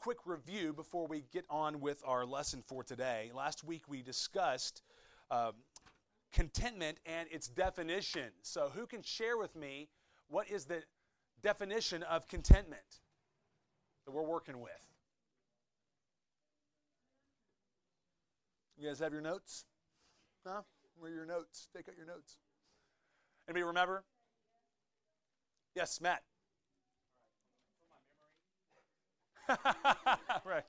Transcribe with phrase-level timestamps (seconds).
[0.00, 3.30] quick review before we get on with our lesson for today.
[3.34, 4.80] Last week we discussed
[5.30, 5.52] uh,
[6.32, 8.30] contentment and its definition.
[8.42, 9.90] So, who can share with me
[10.28, 10.82] what is the
[11.42, 13.00] definition of contentment
[14.06, 14.72] that we're working with?
[18.78, 19.66] You guys have your notes?
[20.46, 20.62] Huh?
[20.98, 21.68] Where are your notes?
[21.76, 22.38] Take out your notes.
[23.46, 24.04] Anybody remember?
[25.74, 26.22] Yes, Matt.
[30.44, 30.64] Right.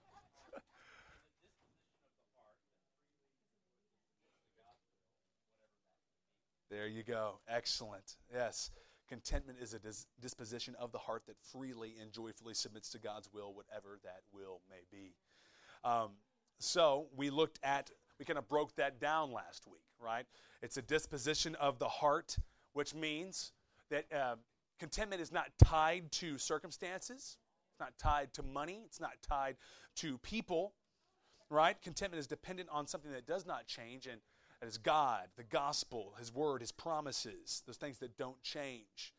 [6.69, 7.39] There you go.
[7.49, 8.15] Excellent.
[8.33, 8.71] Yes.
[9.09, 13.27] Contentment is a dis- disposition of the heart that freely and joyfully submits to God's
[13.33, 15.13] will, whatever that will may be.
[15.83, 16.11] Um,
[16.59, 20.25] so we looked at, we kind of broke that down last week, right?
[20.61, 22.37] It's a disposition of the heart,
[22.71, 23.51] which means
[23.89, 24.35] that uh,
[24.79, 27.37] contentment is not tied to circumstances,
[27.81, 29.57] not tied to money, it's not tied
[29.97, 30.73] to people,
[31.49, 31.75] right?
[31.81, 34.21] Contentment is dependent on something that does not change, and
[34.61, 39.13] that is God, the gospel, His word, His promises, those things that don't change.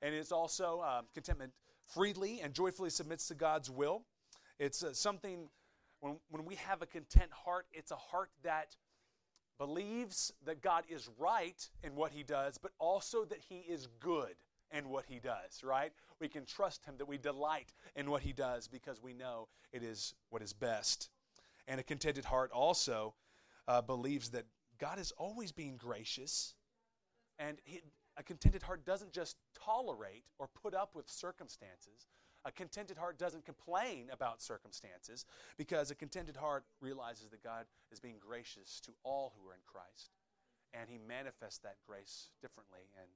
[0.00, 1.52] And it's also um, contentment
[1.84, 4.02] freely and joyfully submits to God's will.
[4.58, 5.48] It's uh, something,
[6.00, 8.76] when, when we have a content heart, it's a heart that
[9.58, 14.36] believes that God is right in what He does, but also that He is good
[14.76, 15.92] in what He does, right?
[16.20, 19.82] We can trust Him, that we delight in what He does because we know it
[19.82, 21.10] is what is best.
[21.66, 23.14] And a contented heart also
[23.66, 24.46] uh, believes that
[24.78, 26.54] God is always being gracious,
[27.38, 27.82] and he,
[28.16, 32.06] a contented heart doesn't just tolerate or put up with circumstances.
[32.44, 38.00] A contented heart doesn't complain about circumstances because a contented heart realizes that God is
[38.00, 40.10] being gracious to all who are in Christ,
[40.72, 43.08] and He manifests that grace differently in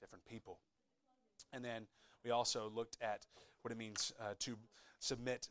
[0.00, 0.58] different people.
[1.52, 1.86] And then
[2.24, 3.26] we also looked at
[3.62, 4.56] what it means uh, to
[4.98, 5.48] submit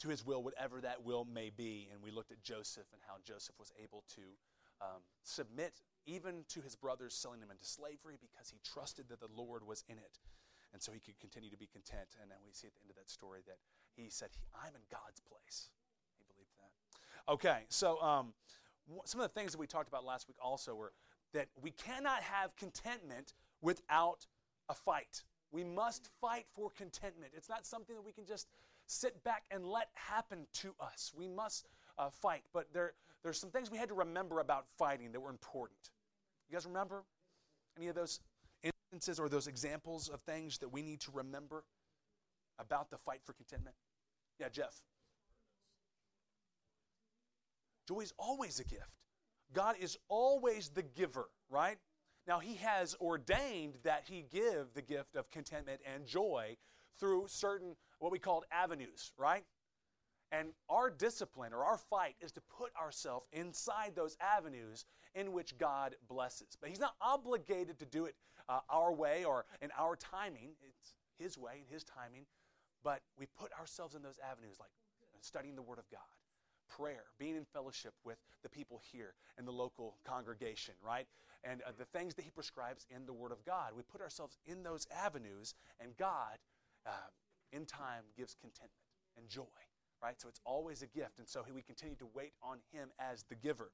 [0.00, 3.14] to His will, whatever that will may be, and we looked at Joseph and how
[3.24, 4.22] Joseph was able to
[4.80, 9.28] um, submit even to his brothers selling him into slavery because he trusted that the
[9.36, 10.18] Lord was in it.
[10.72, 12.16] And so he could continue to be content.
[12.20, 13.58] And then we see at the end of that story that
[13.96, 15.70] he said, I'm in God's place.
[16.18, 17.32] He believed that.
[17.32, 18.34] Okay, so um,
[19.04, 20.92] some of the things that we talked about last week also were
[21.32, 24.26] that we cannot have contentment without
[24.68, 25.22] a fight.
[25.52, 27.32] We must fight for contentment.
[27.36, 28.48] It's not something that we can just
[28.86, 31.12] sit back and let happen to us.
[31.16, 31.66] We must
[31.98, 32.42] uh, fight.
[32.52, 35.90] But there, there's some things we had to remember about fighting that were important.
[36.48, 37.04] You guys remember
[37.76, 38.20] any of those
[38.62, 41.64] instances or those examples of things that we need to remember
[42.58, 43.76] about the fight for contentment?
[44.38, 44.82] Yeah, Jeff.
[47.88, 48.90] Joy is always a gift.
[49.52, 51.78] God is always the giver, right?
[52.26, 56.56] Now, He has ordained that He give the gift of contentment and joy
[56.98, 59.44] through certain, what we call avenues, right?
[60.32, 65.56] And our discipline or our fight is to put ourselves inside those avenues in which
[65.56, 66.56] God blesses.
[66.60, 68.16] But He's not obligated to do it
[68.48, 70.50] uh, our way or in our timing.
[70.66, 72.26] It's His way and His timing.
[72.82, 74.70] But we put ourselves in those avenues like
[75.20, 76.00] studying the Word of God,
[76.68, 81.06] prayer, being in fellowship with the people here in the local congregation, right?
[81.44, 83.72] And uh, the things that He prescribes in the Word of God.
[83.76, 86.38] We put ourselves in those avenues, and God,
[86.86, 87.10] uh,
[87.52, 88.72] in time, gives contentment
[89.16, 89.42] and joy
[90.02, 90.20] right?
[90.20, 91.18] So it's always a gift.
[91.18, 93.70] And so we continue to wait on Him as the giver.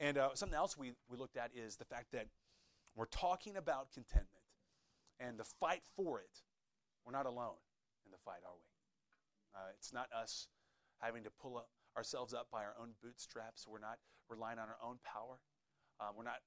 [0.00, 2.26] And uh, something else we, we looked at is the fact that
[2.96, 4.44] we're talking about contentment
[5.20, 6.42] and the fight for it.
[7.04, 7.60] We're not alone
[8.04, 8.66] in the fight, are we?
[9.54, 10.48] Uh, it's not us
[11.00, 13.66] having to pull up ourselves up by our own bootstraps.
[13.68, 13.98] We're not
[14.28, 15.38] relying on our own power.
[16.00, 16.40] Uh, we're not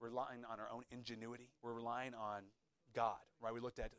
[0.00, 1.50] relying on our own ingenuity.
[1.62, 2.42] We're relying on
[2.94, 3.52] God, right?
[3.52, 3.92] We looked at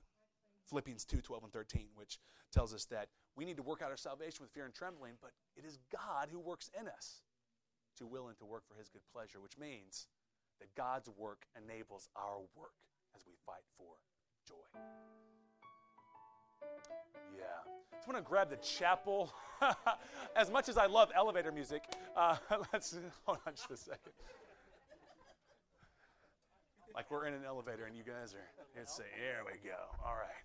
[0.67, 2.19] Philippians 2 12 and 13, which
[2.51, 5.31] tells us that we need to work out our salvation with fear and trembling, but
[5.55, 7.21] it is God who works in us
[7.97, 10.07] to will and to work for his good pleasure, which means
[10.59, 12.75] that God's work enables our work
[13.15, 13.95] as we fight for
[14.47, 14.79] joy.
[17.35, 17.80] Yeah.
[17.91, 19.33] I just want to grab the chapel.
[20.35, 21.83] as much as I love elevator music,
[22.15, 22.37] uh,
[22.73, 24.13] let's hold on just a second.
[26.95, 29.77] Like we're in an elevator and you guys are, let's say, here we go.
[30.05, 30.43] All right.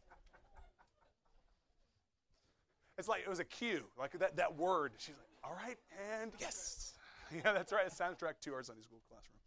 [2.98, 4.92] It's like it was a cue, like that, that word.
[4.98, 5.76] She's like, all right,
[6.20, 6.92] and yes.
[7.34, 7.84] Yeah, that's right.
[7.84, 9.40] A soundtrack to our Sunday school classroom.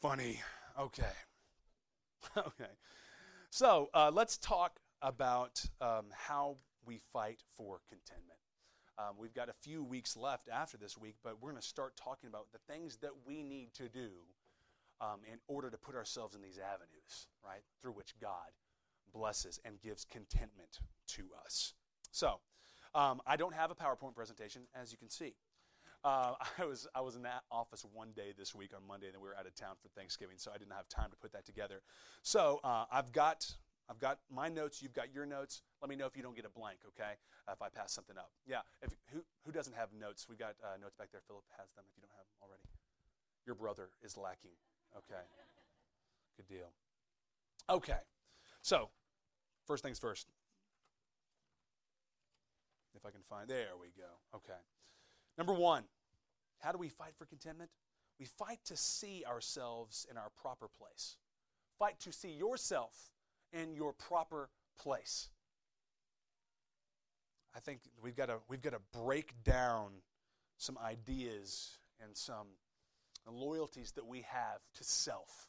[0.00, 0.40] Funny.
[0.76, 1.04] Okay.
[2.36, 2.70] okay.
[3.50, 6.56] So uh, let's talk about um, how
[6.86, 8.38] we fight for contentment.
[8.98, 11.96] Um, we've got a few weeks left after this week, but we're going to start
[11.96, 14.10] talking about the things that we need to do
[15.00, 18.52] um, in order to put ourselves in these avenues, right, through which God
[19.12, 21.74] blesses and gives contentment to us.
[22.10, 22.40] So,
[22.94, 25.34] Um, I don't have a PowerPoint presentation, as you can see.
[26.04, 29.14] Uh, I was I was in that office one day this week on Monday, and
[29.14, 31.32] then we were out of town for Thanksgiving, so I didn't have time to put
[31.32, 31.80] that together.
[32.22, 33.46] So uh, I've got
[33.92, 34.80] I've got my notes.
[34.80, 35.60] You've got your notes.
[35.82, 37.12] Let me know if you don't get a blank, okay?
[37.52, 38.30] If I pass something up.
[38.46, 38.64] Yeah.
[38.80, 40.26] If, who who doesn't have notes?
[40.30, 41.20] We've got uh, notes back there.
[41.26, 41.84] Philip has them.
[41.90, 42.64] If you don't have them already,
[43.44, 44.56] your brother is lacking.
[44.96, 45.20] Okay.
[46.38, 46.72] Good deal.
[47.68, 48.00] Okay.
[48.62, 48.88] So,
[49.66, 50.26] first things first.
[52.94, 54.08] If I can find, there we go.
[54.34, 54.60] Okay.
[55.36, 55.84] Number one,
[56.60, 57.68] how do we fight for contentment?
[58.18, 61.18] We fight to see ourselves in our proper place.
[61.78, 63.11] Fight to see yourself
[63.52, 65.28] in your proper place.
[67.54, 69.90] I think we've got to we've got to break down
[70.56, 72.46] some ideas and some
[73.30, 75.48] loyalties that we have to self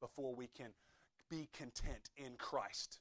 [0.00, 0.70] before we can
[1.30, 3.00] be content in Christ.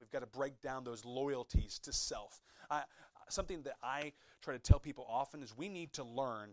[0.00, 2.40] We've got to break down those loyalties to self.
[2.70, 2.82] I,
[3.28, 4.12] something that I
[4.42, 6.50] try to tell people often is we need to learn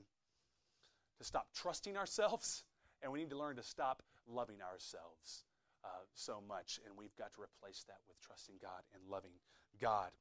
[1.18, 2.64] to stop trusting ourselves
[3.02, 5.46] and we need to learn to stop loving ourselves
[5.88, 6.80] uh, so much.
[6.86, 9.34] And we've got to replace that with trusting God and loving
[9.80, 10.12] God.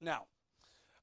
[0.00, 0.26] Now,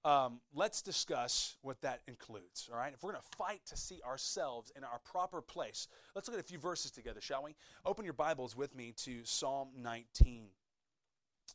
[0.03, 2.69] um, let's discuss what that includes.
[2.71, 6.27] All right, if we're going to fight to see ourselves in our proper place, let's
[6.27, 7.55] look at a few verses together, shall we?
[7.85, 10.47] Open your Bibles with me to Psalm 19.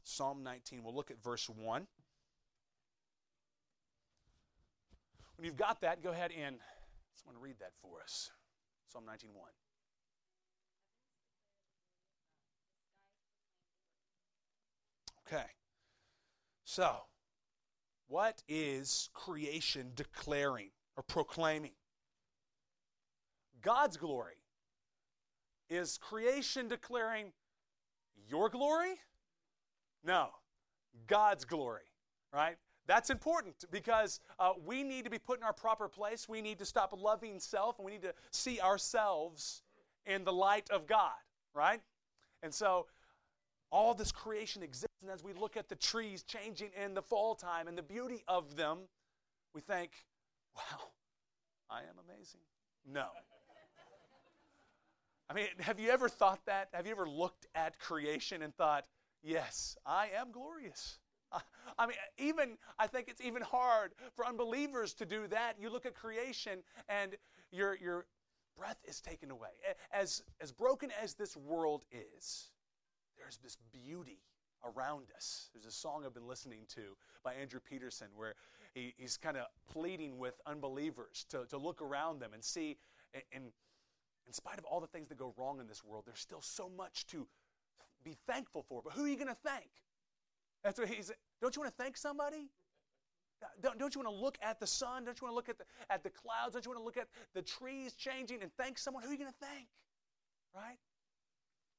[0.04, 0.84] Psalm 19.
[0.84, 1.86] We'll look at verse 1.
[5.36, 6.56] When you've got that, go ahead and
[7.14, 8.30] someone read that for us.
[8.88, 9.65] Psalm 19:1.
[15.26, 15.46] Okay.
[16.64, 16.96] So,
[18.08, 21.72] what is creation declaring or proclaiming?
[23.62, 24.34] God's glory.
[25.68, 27.32] Is creation declaring
[28.28, 28.94] your glory?
[30.04, 30.28] No,
[31.08, 31.90] God's glory,
[32.32, 32.56] right?
[32.86, 36.28] That's important because uh, we need to be put in our proper place.
[36.28, 39.62] We need to stop loving self and we need to see ourselves
[40.06, 41.10] in the light of God,
[41.52, 41.80] right?
[42.44, 42.86] And so
[43.76, 45.02] all this creation exists.
[45.02, 48.24] And as we look at the trees changing in the fall time and the beauty
[48.26, 48.78] of them,
[49.54, 49.90] we think,
[50.56, 50.88] wow,
[51.68, 52.40] I am amazing.
[52.90, 53.04] No.
[55.28, 56.68] I mean, have you ever thought that?
[56.72, 58.86] Have you ever looked at creation and thought,
[59.22, 60.98] yes, I am glorious?
[61.78, 65.56] I mean, even I think it's even hard for unbelievers to do that.
[65.60, 67.16] You look at creation and
[67.50, 68.06] your your
[68.56, 69.50] breath is taken away.
[69.92, 72.52] As as broken as this world is,
[73.26, 74.20] there's this beauty
[74.64, 75.50] around us.
[75.52, 78.34] There's a song I've been listening to by Andrew Peterson where
[78.72, 82.76] he, he's kind of pleading with unbelievers to, to look around them and see,
[83.32, 86.40] in, in spite of all the things that go wrong in this world, there's still
[86.40, 87.26] so much to
[88.04, 88.80] be thankful for.
[88.80, 89.70] But who are you going to thank?
[90.62, 91.10] That's what he's.
[91.40, 92.50] Don't you want to thank somebody?
[93.60, 95.04] Don't, don't you want to look at the sun?
[95.04, 96.52] Don't you want to look at the, at the clouds?
[96.52, 99.02] Don't you want to look at the trees changing and thank someone?
[99.02, 99.66] Who are you going to thank?
[100.54, 100.78] Right?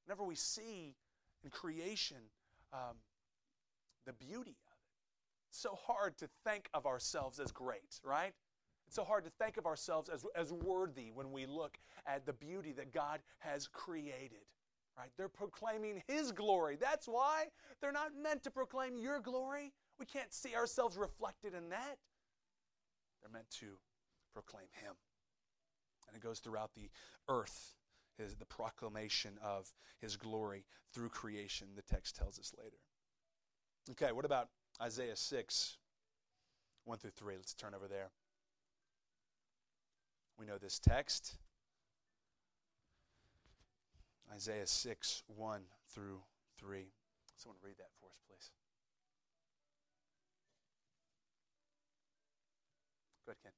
[0.05, 0.95] Whenever we see
[1.43, 2.17] in creation
[2.73, 2.97] um,
[4.05, 4.87] the beauty of it,
[5.49, 8.33] it's so hard to think of ourselves as great, right?
[8.87, 12.33] It's so hard to think of ourselves as, as worthy when we look at the
[12.33, 14.45] beauty that God has created.
[14.97, 15.11] Right?
[15.17, 16.77] They're proclaiming His glory.
[16.79, 17.45] That's why
[17.81, 19.73] they're not meant to proclaim your glory.
[19.99, 21.97] We can't see ourselves reflected in that.
[23.21, 23.77] They're meant to
[24.33, 24.94] proclaim Him.
[26.07, 26.89] And it goes throughout the
[27.29, 27.75] earth,
[28.18, 32.78] his, the proclamation of His glory through creation, the text tells us later.
[33.92, 34.50] Okay, what about
[34.81, 35.78] Isaiah 6,
[36.86, 37.36] 1 through 3?
[37.36, 38.09] Let's turn over there.
[40.40, 41.36] We know this text.
[44.33, 46.19] Isaiah 6, 1 through
[46.59, 46.86] 3.
[47.38, 48.52] Someone read that for us, please.
[53.26, 53.52] Go ahead, Ken.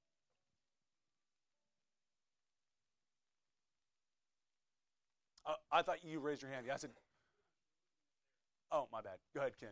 [5.46, 6.66] Uh, I thought you raised your hand.
[6.66, 6.92] Yeah, I said,
[8.72, 9.18] oh, my bad.
[9.34, 9.70] Go ahead, Ken.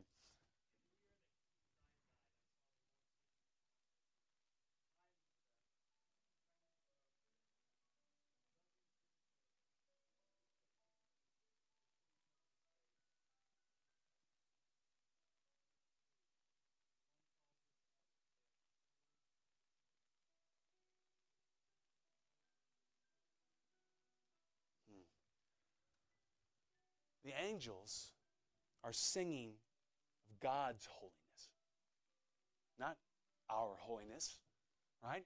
[27.47, 28.11] Angels
[28.83, 29.51] are singing
[30.29, 31.49] of God's holiness,
[32.79, 32.97] not
[33.49, 34.39] our holiness,
[35.03, 35.23] right?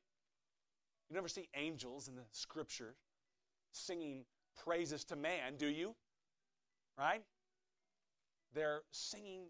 [1.09, 2.95] You never see angels in the scripture
[3.71, 4.23] singing
[4.63, 5.95] praises to man, do you?
[6.97, 7.23] Right?
[8.53, 9.43] They're singing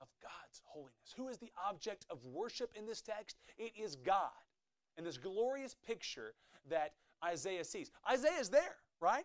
[0.00, 1.14] of God's holiness.
[1.16, 3.36] Who is the object of worship in this text?
[3.58, 4.30] It is God.
[4.96, 6.34] And this glorious picture
[6.68, 6.92] that
[7.24, 7.90] Isaiah sees.
[8.10, 9.24] Isaiah is there, right?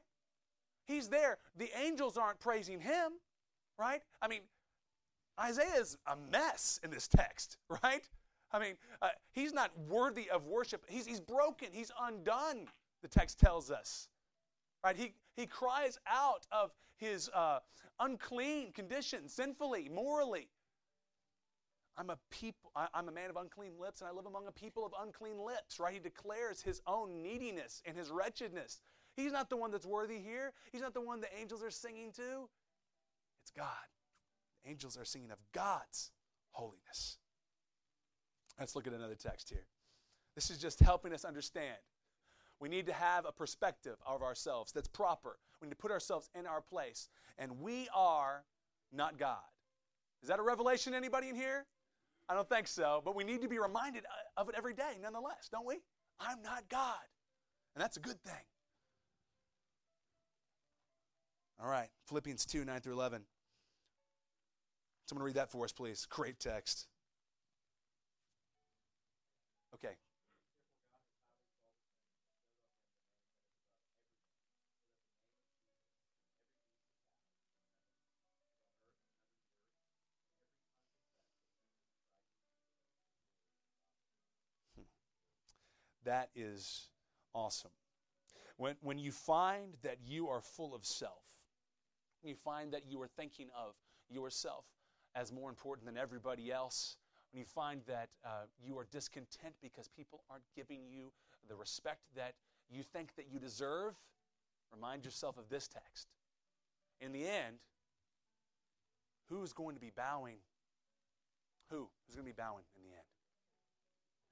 [0.86, 1.38] He's there.
[1.58, 3.14] The angels aren't praising him,
[3.78, 4.02] right?
[4.22, 4.42] I mean,
[5.40, 8.08] Isaiah is a mess in this text, right?
[8.52, 10.86] I mean, uh, he's not worthy of worship.
[10.88, 12.68] He's, he's broken, he's undone,
[13.02, 14.08] the text tells us.
[14.84, 14.96] Right?
[14.96, 17.60] He, he cries out of his uh,
[18.00, 20.48] unclean condition, sinfully, morally.
[21.98, 22.72] I'm a people.
[22.76, 25.38] I, I'm a man of unclean lips, and I live among a people of unclean
[25.40, 25.80] lips.
[25.80, 25.94] Right?
[25.94, 28.82] He declares his own neediness and his wretchedness.
[29.16, 30.54] He's not the one that's worthy here.
[30.72, 32.50] He's not the one the angels are singing to.
[33.44, 33.68] It's God.
[34.64, 36.12] The angels are singing of God's
[36.52, 37.18] holiness.
[38.60, 39.66] Let's look at another text here.
[40.36, 41.78] This is just helping us understand.
[42.60, 45.38] We need to have a perspective of ourselves that's proper.
[45.62, 47.10] We need to put ourselves in our place.
[47.38, 48.44] And we are
[48.94, 49.38] not God.
[50.22, 51.66] Is that a revelation anybody in here?
[52.28, 54.04] I don't think so, but we need to be reminded
[54.36, 55.76] of it every day nonetheless, don't we?
[56.20, 56.96] I'm not God.
[57.76, 58.34] And that's a good thing.
[61.62, 63.22] All right, Philippians 2 9 through 11.
[65.08, 66.06] Someone read that for us, please.
[66.10, 66.88] Great text.
[69.76, 69.94] Okay.
[84.76, 84.82] Hmm.
[86.04, 86.90] That is
[87.34, 87.72] awesome.
[88.58, 91.22] When, when you find that you are full of self,
[92.24, 93.74] you find that you are thinking of
[94.10, 94.66] yourself
[95.16, 96.98] as more important than everybody else,
[97.32, 101.12] when you find that uh, you are discontent because people aren't giving you
[101.48, 102.34] the respect that
[102.70, 103.94] you think that you deserve,
[104.74, 106.08] remind yourself of this text.
[107.02, 107.58] In the end,
[109.30, 110.38] who's going to be bowing?
[111.70, 111.88] Who?
[112.06, 113.10] Who's going to be bowing in the end?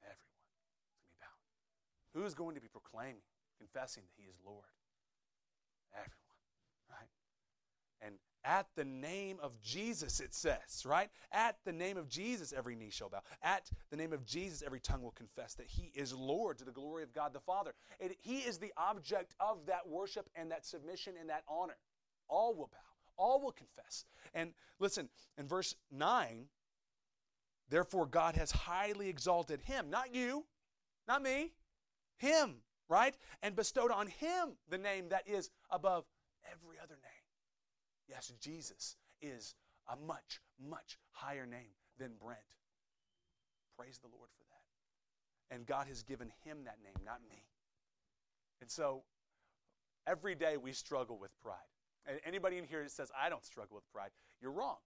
[0.04, 2.24] Everyone is going to be bowing.
[2.24, 3.24] Who's going to be proclaiming,
[3.58, 4.72] confessing that He is Lord?
[5.94, 6.23] Everyone?
[8.06, 11.10] And at the name of Jesus, it says, right?
[11.32, 13.22] At the name of Jesus, every knee shall bow.
[13.42, 16.72] At the name of Jesus, every tongue will confess that He is Lord to the
[16.72, 17.74] glory of God the Father.
[18.00, 21.78] It, he is the object of that worship and that submission and that honor.
[22.28, 22.78] All will bow,
[23.18, 24.06] all will confess.
[24.34, 25.08] And listen,
[25.38, 26.46] in verse 9,
[27.70, 30.46] therefore God has highly exalted Him, not you,
[31.08, 31.54] not me,
[32.18, 32.56] Him,
[32.90, 33.16] right?
[33.42, 36.04] And bestowed on Him the name that is above
[36.52, 37.13] every other name
[38.08, 39.56] Yes, Jesus is
[39.88, 42.40] a much, much higher name than Brent.
[43.78, 45.56] Praise the Lord for that.
[45.56, 47.44] And God has given him that name, not me.
[48.62, 49.04] And so
[50.08, 51.58] every day we struggle with pride.
[52.06, 54.78] And anybody in here that says, I don't struggle with pride, you're wrong.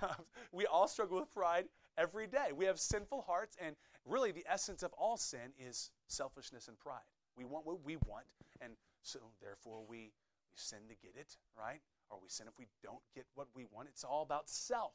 [0.52, 1.66] we all struggle with pride
[1.96, 2.48] every day.
[2.54, 7.06] We have sinful hearts, and really the essence of all sin is selfishness and pride.
[7.36, 8.26] We want what we want,
[8.60, 11.80] and so therefore we, we sin to get it, right?
[12.10, 13.88] Or we sin if we don't get what we want.
[13.88, 14.94] It's all about self,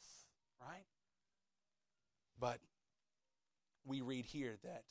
[0.59, 0.85] right?
[2.39, 2.59] But
[3.85, 4.85] we read here that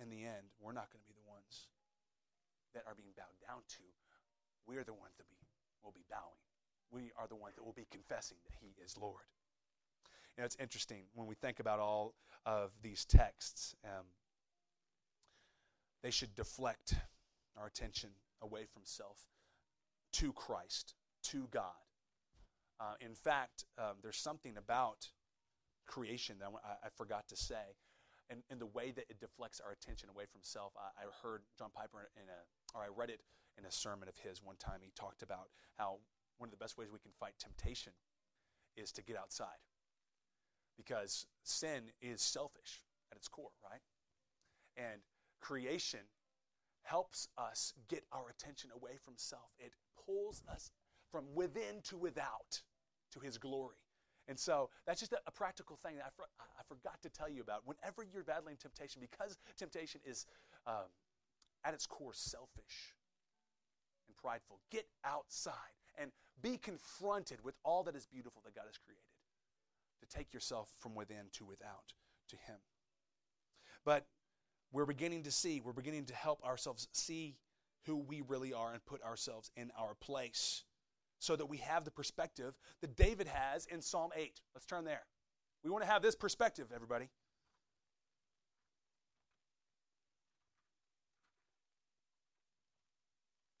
[0.00, 1.68] in the end, we're not going to be the ones
[2.74, 3.84] that are being bowed down to.
[4.66, 5.36] We're the ones that be,
[5.82, 6.40] will be bowing.
[6.90, 9.28] We are the ones that will be confessing that He is Lord.
[10.36, 12.14] You know, it's interesting when we think about all
[12.46, 14.06] of these texts, um,
[16.02, 16.94] they should deflect
[17.56, 19.18] our attention away from self
[20.12, 21.82] to Christ to God.
[22.80, 25.08] Uh, in fact, um, there's something about
[25.86, 27.76] creation that I, I forgot to say,
[28.30, 30.72] and, and, the way that it deflects our attention away from self.
[30.76, 33.20] I, I, heard John Piper in a, or I read it
[33.58, 34.80] in a sermon of his one time.
[34.82, 35.98] He talked about how
[36.38, 37.92] one of the best ways we can fight temptation
[38.76, 39.60] is to get outside,
[40.76, 43.82] because sin is selfish at its core, right?
[44.76, 45.02] And
[45.40, 46.00] creation
[46.82, 49.50] helps us get our attention away from self.
[49.58, 49.72] It
[50.06, 50.70] pulls us
[51.12, 52.60] from within to without
[53.12, 53.76] to his glory.
[54.28, 57.28] And so that's just a, a practical thing that I, for, I, forgot to tell
[57.28, 57.62] you about.
[57.66, 60.26] Whenever you're battling temptation, because temptation is
[60.66, 60.90] um,
[61.64, 62.94] at its core selfish
[64.08, 65.54] and prideful, get outside
[65.98, 69.02] and be confronted with all that is beautiful that God has created.
[70.00, 71.92] To take yourself from within to without
[72.30, 72.56] to Him.
[73.84, 74.06] But
[74.72, 77.36] we're beginning to see, we're beginning to help ourselves see
[77.84, 80.64] who we really are and put ourselves in our place
[81.22, 84.40] so that we have the perspective that David has in Psalm 8.
[84.56, 85.02] Let's turn there.
[85.62, 87.08] We want to have this perspective, everybody.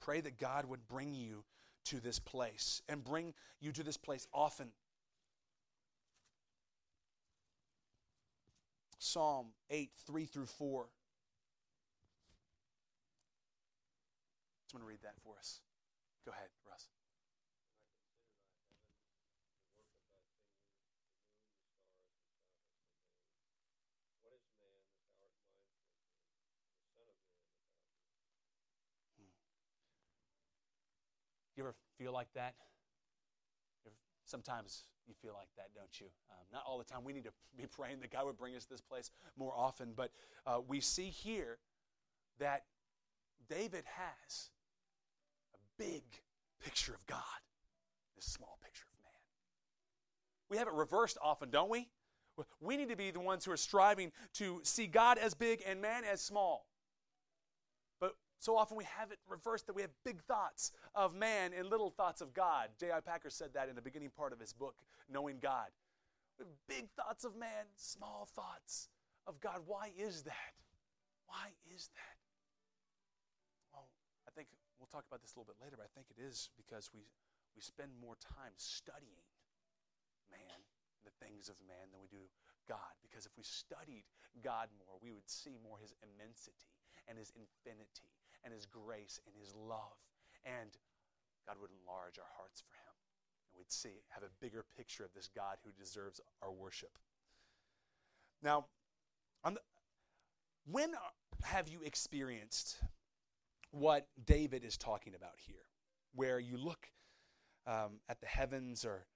[0.00, 1.44] Pray that God would bring you
[1.84, 4.66] to this place and bring you to this place often.
[8.98, 10.86] Psalm 8, 3 through 4.
[14.72, 15.60] Someone read that for us.
[16.26, 16.88] Go ahead, Russ.
[31.56, 32.54] You ever feel like that?
[34.24, 36.06] Sometimes you feel like that, don't you?
[36.30, 37.04] Um, not all the time.
[37.04, 39.92] We need to be praying that God would bring us to this place more often.
[39.94, 40.10] But
[40.46, 41.58] uh, we see here
[42.38, 42.62] that
[43.48, 44.50] David has
[45.54, 46.02] a big
[46.62, 47.18] picture of God,
[48.16, 49.20] this small picture of man.
[50.48, 51.88] We have it reversed often, don't we?
[52.60, 55.82] We need to be the ones who are striving to see God as big and
[55.82, 56.66] man as small.
[58.42, 61.94] So often we have it reversed that we have big thoughts of man and little
[61.94, 62.74] thoughts of God.
[62.74, 62.98] J.I.
[62.98, 64.74] Packer said that in the beginning part of his book,
[65.06, 65.70] Knowing God.
[66.66, 68.90] Big thoughts of man, small thoughts
[69.30, 69.62] of God.
[69.70, 70.58] Why is that?
[71.30, 72.18] Why is that?
[73.70, 73.86] Well,
[74.26, 74.50] I think
[74.82, 77.06] we'll talk about this a little bit later, but I think it is because we,
[77.54, 79.22] we spend more time studying
[80.34, 80.66] man,
[81.06, 82.26] the things of man, than we do
[82.66, 82.90] God.
[83.06, 84.02] Because if we studied
[84.42, 86.74] God more, we would see more his immensity
[87.06, 88.10] and his infinity
[88.44, 89.98] and His grace and His love.
[90.44, 90.70] And
[91.46, 92.94] God would enlarge our hearts for Him.
[93.52, 96.98] And we'd see, have a bigger picture of this God who deserves our worship.
[98.42, 98.66] Now,
[99.44, 99.60] the,
[100.70, 100.92] when
[101.44, 102.78] have you experienced
[103.70, 105.64] what David is talking about here?
[106.14, 106.88] Where you look
[107.66, 109.06] um, at the heavens or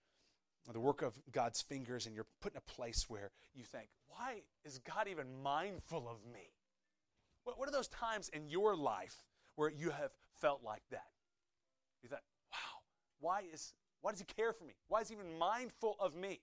[0.73, 4.43] the work of God's fingers, and you're put in a place where you think, why
[4.65, 6.51] is God even mindful of me?
[7.47, 9.15] What, what are those times in your life
[9.55, 10.11] where you have
[10.41, 11.07] felt like that?
[12.03, 12.83] You thought, wow,
[13.21, 14.75] why, is, why does he care for me?
[14.89, 16.41] Why is he even mindful of me?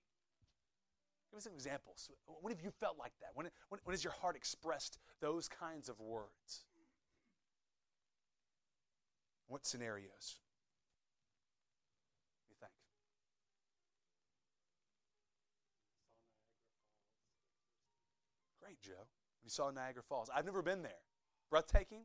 [1.29, 2.09] Give me some examples.
[2.41, 3.31] When have you felt like that?
[3.33, 6.63] When, when, when has your heart expressed those kinds of words?
[9.47, 10.37] What scenarios?
[12.49, 12.71] You think?
[18.61, 19.03] Great, Joe.
[19.43, 20.29] We saw Niagara Falls.
[20.33, 20.91] I've never been there.
[21.49, 22.03] Breathtaking?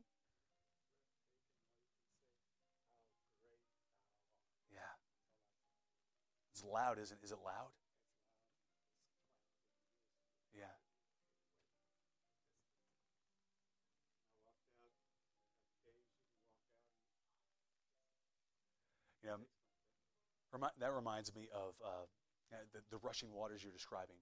[4.71, 4.79] Yeah.
[6.53, 7.25] It's loud, isn't it?
[7.25, 7.71] Is it loud?
[10.53, 10.65] Yeah.
[19.23, 22.05] You know, that reminds me of uh,
[22.73, 24.17] the, the, rushing waters you're describing.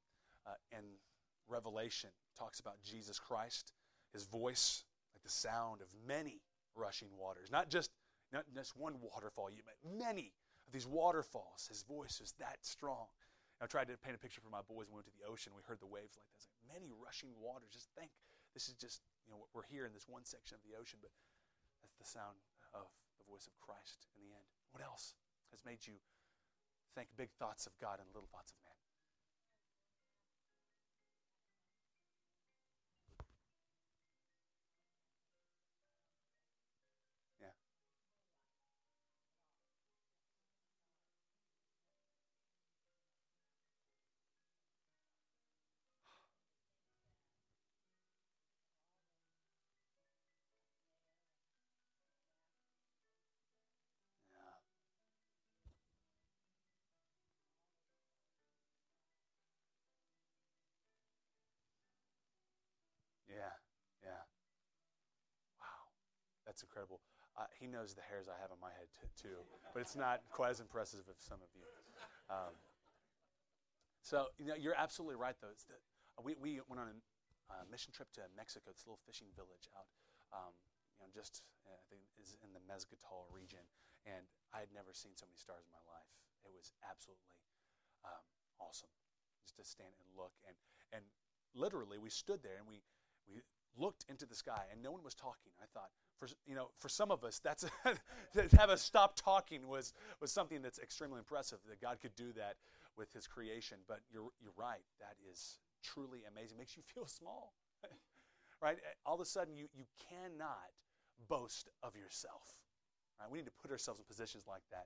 [0.45, 0.85] Uh, and
[1.49, 3.73] Revelation talks about Jesus Christ,
[4.13, 4.83] his voice,
[5.15, 6.41] like the sound of many
[6.75, 7.49] rushing waters.
[7.51, 7.91] Not just,
[8.31, 10.33] not just one waterfall, but many
[10.67, 11.67] of these waterfalls.
[11.67, 13.07] His voice is that strong.
[13.59, 15.25] And I tried to paint a picture for my boys when we went to the
[15.25, 15.55] ocean.
[15.55, 16.45] We heard the waves like that.
[16.45, 17.73] Like many rushing waters.
[17.73, 18.11] Just think,
[18.53, 21.11] this is just, you know, we're here in this one section of the ocean, but
[21.81, 22.37] that's the sound
[22.75, 22.85] of
[23.17, 24.45] the voice of Christ in the end.
[24.69, 25.17] What else
[25.49, 25.97] has made you
[26.93, 28.86] think big thoughts of God and little thoughts of man?
[66.57, 67.05] That's incredible.
[67.37, 69.37] Uh, he knows the hairs I have on my head t- too,
[69.77, 71.61] but it's not quite as impressive as some of you.
[72.33, 72.49] Um,
[74.01, 75.53] so you know, you're absolutely right, though.
[76.17, 76.97] We, we went on a
[77.53, 78.73] uh, mission trip to Mexico.
[78.73, 79.85] A little fishing village out,
[80.33, 80.49] um,
[80.97, 83.61] you know, just uh, I think is in the Mezquital region,
[84.09, 86.09] and I had never seen so many stars in my life.
[86.41, 87.37] It was absolutely
[88.01, 88.25] um,
[88.57, 88.89] awesome,
[89.45, 90.57] just to stand and look, and
[90.89, 91.05] and
[91.53, 92.81] literally we stood there and we
[93.29, 93.45] we
[93.77, 95.51] looked into the sky, and no one was talking.
[95.61, 97.65] I thought, for you know for some of us that's
[98.33, 102.33] to have us stop talking was was something that's extremely impressive that God could do
[102.33, 102.55] that
[102.97, 103.77] with his creation.
[103.87, 104.83] But you're you're right.
[104.99, 106.57] That is truly amazing.
[106.57, 107.53] Makes you feel small
[108.61, 108.77] right?
[109.05, 110.71] All of a sudden you you cannot
[111.27, 112.57] boast of yourself
[113.19, 113.29] right?
[113.29, 114.85] We need to put ourselves in positions like that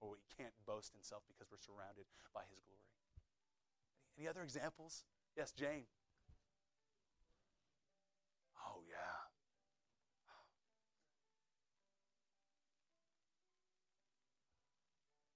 [0.00, 2.82] where we can't boast in self because we're surrounded by his glory.
[4.18, 5.04] Any other examples?
[5.36, 5.86] Yes Jane
[8.66, 9.18] oh yeah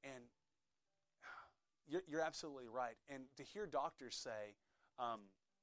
[0.05, 0.25] And
[1.87, 2.97] you're, you're absolutely right.
[3.09, 4.55] And to hear doctors say,
[4.99, 5.21] um,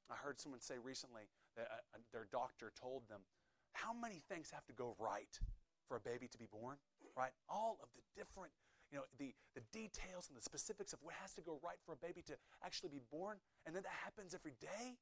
[0.10, 1.24] I heard someone say recently
[1.56, 3.22] that uh, uh, their doctor told them
[3.74, 5.39] how many things have to go right
[5.88, 6.78] for a baby to be born,
[7.17, 7.32] right?
[7.48, 8.52] All of the different,
[8.91, 11.93] you know, the, the details and the specifics of what has to go right for
[11.93, 12.34] a baby to
[12.65, 14.98] actually be born, and then that happens every day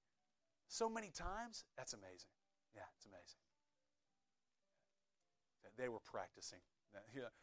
[0.67, 1.65] so many times.
[1.77, 2.31] That's amazing.
[2.77, 3.41] Yeah, it's amazing.
[5.77, 6.59] They were practicing.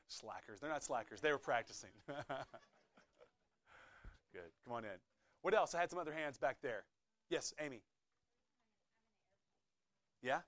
[0.09, 0.61] Slackers.
[0.61, 1.21] They're not slackers.
[1.21, 1.91] They were practicing.
[4.33, 4.51] Good.
[4.65, 4.91] Come on in.
[5.43, 5.75] What else?
[5.75, 6.85] I had some other hands back there.
[7.31, 7.83] Yes, Amy.
[10.23, 10.41] Yeah?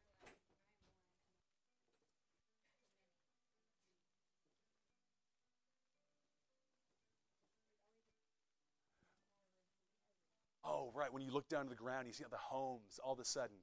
[10.65, 11.13] Oh, right.
[11.13, 13.57] When you look down to the ground, you see the homes all of a sudden.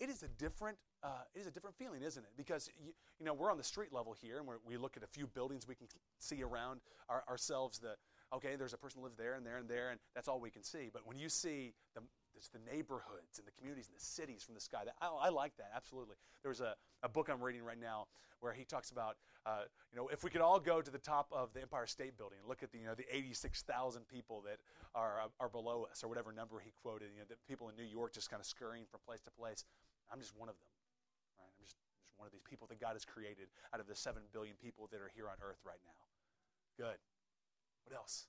[0.00, 2.30] It is a different, uh, it is a different feeling, isn't it?
[2.36, 5.06] Because you, you know we're on the street level here, and we look at a
[5.06, 7.78] few buildings we can see around our, ourselves.
[7.78, 7.96] The
[8.32, 10.62] okay, there's a person lives there and there and there, and that's all we can
[10.62, 10.88] see.
[10.92, 12.00] But when you see the,
[12.52, 15.56] the neighborhoods and the communities and the cities from the sky, that, I, I like
[15.58, 16.16] that, absolutely.
[16.42, 18.06] There's a, a book I'm reading right now
[18.40, 21.28] where he talks about, uh, you know, if we could all go to the top
[21.30, 24.58] of the Empire State Building and look at the, you know, the 86,000 people that
[24.94, 27.84] are, are below us, or whatever number he quoted, you know, the people in New
[27.84, 29.64] York just kind of scurrying from place to place.
[30.12, 30.70] I'm just one of them.
[31.38, 31.46] Right?
[31.46, 34.22] I'm just, just one of these people that God has created out of the 7
[34.34, 36.02] billion people that are here on earth right now.
[36.76, 36.98] Good.
[37.86, 38.26] What else?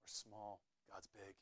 [0.00, 0.60] We're small.
[0.88, 1.34] God's big.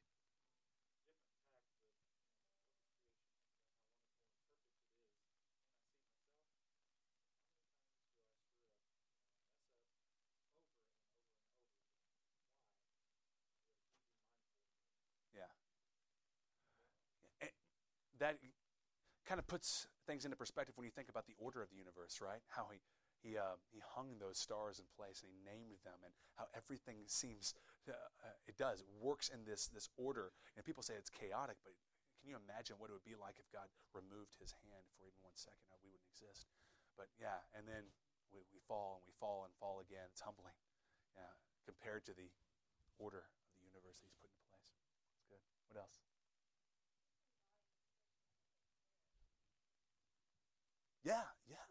[15.35, 15.51] Yeah.
[18.19, 18.39] that
[19.29, 22.25] kind of puts things into perspective when you think about the order of the universe,
[22.25, 22.41] right?
[22.49, 22.81] How he
[23.19, 27.03] he, uh, he hung those stars in place and he named them and how everything
[27.11, 27.51] seems
[27.83, 30.33] to, uh, it does it works in this this order.
[30.57, 31.77] And people say it's chaotic but
[32.23, 35.21] can you imagine what it would be like if god removed his hand for even
[35.21, 35.67] one second?
[35.69, 36.49] Uh, we wouldn't exist.
[36.97, 37.85] But yeah and then
[38.33, 40.09] we, we fall and we fall and fall again.
[40.09, 40.57] It's humbling
[41.19, 41.35] yeah,
[41.69, 42.33] compared to the
[42.97, 44.73] order of the universe that he's put in place.
[45.19, 45.43] It's good.
[45.67, 46.08] What else
[51.09, 51.65] yeah yeah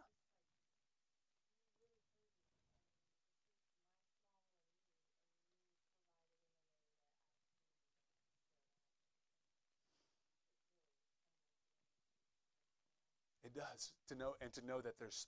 [13.43, 15.28] It does to know and to know that there's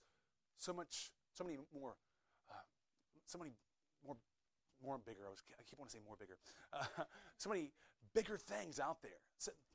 [0.58, 1.96] so much, so many more,
[2.50, 2.66] uh,
[3.26, 3.52] so many
[4.04, 4.16] more,
[4.82, 5.26] more bigger.
[5.26, 6.36] I, was, I keep wanting to say more bigger.
[6.72, 7.04] Uh,
[7.38, 7.72] so many
[8.14, 9.20] bigger things out there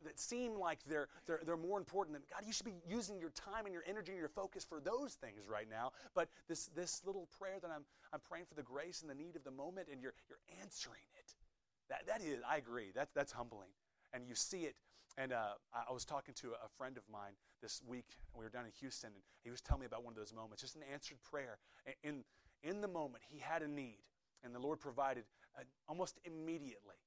[0.04, 2.45] that seem like they're, they're, they're more important than God.
[2.45, 5.48] You should be using your time and your energy and your focus for those things
[5.50, 5.91] right now.
[6.13, 9.36] But this, this little prayer that I'm, I'm praying for the grace and the need
[9.36, 11.34] of the moment, and you're, you're answering it.
[11.89, 12.91] That, that is, I agree.
[12.93, 13.69] That's, that's humbling.
[14.13, 14.76] And you see it
[15.17, 18.19] and uh, I was talking to a friend of mine this week.
[18.36, 20.62] We were down in Houston, and he was telling me about one of those moments,
[20.62, 21.58] just an answered prayer.
[22.04, 22.24] In,
[22.63, 24.04] in the moment, he had a need,
[24.43, 25.24] and the Lord provided
[25.58, 27.00] uh, almost immediately.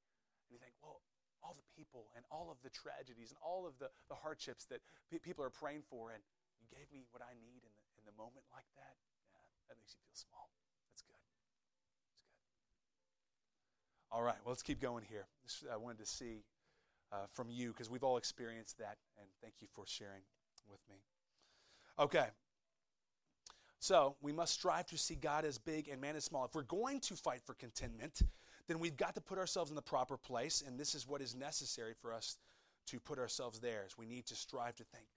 [0.48, 1.00] And you think, well,
[1.42, 4.80] all the people and all of the tragedies and all of the, the hardships that
[5.10, 6.22] pe- people are praying for, and
[6.58, 8.98] you gave me what I need in the, in the moment like that?
[9.30, 10.50] Yeah, that makes you feel small.
[10.90, 11.22] That's good.
[11.22, 11.62] That's good.
[14.10, 15.26] All right, well, let's keep going here.
[15.70, 16.42] I wanted to see
[17.12, 18.96] uh, from you because we've all experienced that.
[19.18, 20.22] And thank you for sharing
[20.68, 20.96] with me.
[21.98, 22.26] Okay.
[23.80, 26.44] So we must strive to see God as big and man as small.
[26.44, 28.22] If we're going to fight for contentment,
[28.68, 30.62] then we've got to put ourselves in the proper place.
[30.66, 32.36] And this is what is necessary for us
[32.86, 33.84] to put ourselves there.
[33.86, 35.08] Is we need to strive to think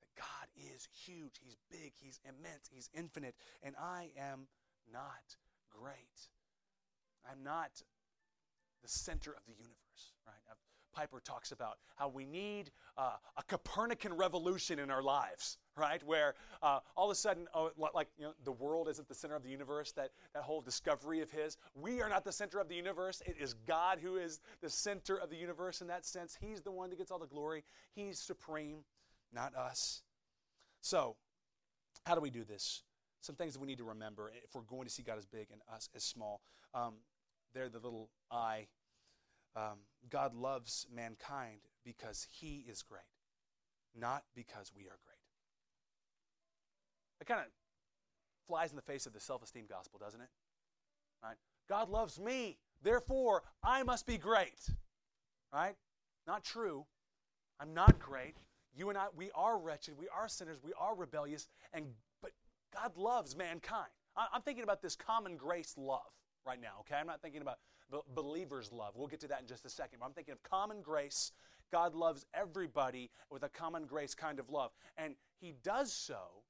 [0.00, 1.40] that God is huge.
[1.42, 1.92] He's big.
[2.00, 2.68] He's immense.
[2.70, 3.34] He's infinite.
[3.62, 4.46] And I am
[4.92, 5.36] not
[5.70, 6.28] great.
[7.30, 7.82] I'm not
[8.82, 10.34] the center of the universe, right?
[10.94, 16.02] Piper talks about how we need uh, a Copernican revolution in our lives, right?
[16.04, 19.36] Where uh, all of a sudden, oh, like you know, the world isn't the center
[19.36, 19.92] of the universe.
[19.92, 23.22] That that whole discovery of his, we are not the center of the universe.
[23.26, 25.80] It is God who is the center of the universe.
[25.80, 27.64] In that sense, He's the one that gets all the glory.
[27.94, 28.78] He's supreme,
[29.32, 30.02] not us.
[30.80, 31.16] So,
[32.04, 32.82] how do we do this?
[33.20, 35.48] Some things that we need to remember if we're going to see God as big
[35.50, 36.40] and us as small.
[36.72, 36.94] Um,
[37.52, 38.68] there, the little I
[39.56, 43.00] um, God loves mankind because he is great,
[43.98, 45.07] not because we are great.
[47.20, 47.46] It kind of
[48.46, 50.28] flies in the face of the self esteem gospel, doesn't it?
[51.22, 51.36] Right?
[51.68, 54.70] God loves me, therefore I must be great.
[55.52, 55.76] Right?
[56.26, 56.84] Not true.
[57.60, 58.34] I'm not great.
[58.76, 59.94] You and I, we are wretched.
[59.98, 60.58] We are sinners.
[60.62, 61.48] We are rebellious.
[61.72, 61.86] And
[62.22, 62.32] but
[62.74, 63.88] God loves mankind.
[64.16, 66.00] I'm thinking about this common grace love
[66.46, 66.80] right now.
[66.80, 67.58] Okay, I'm not thinking about
[67.90, 68.94] be- believer's love.
[68.96, 70.00] We'll get to that in just a second.
[70.00, 71.32] But I'm thinking of common grace.
[71.70, 74.70] God loves everybody with a common grace kind of love.
[74.96, 76.42] And He does so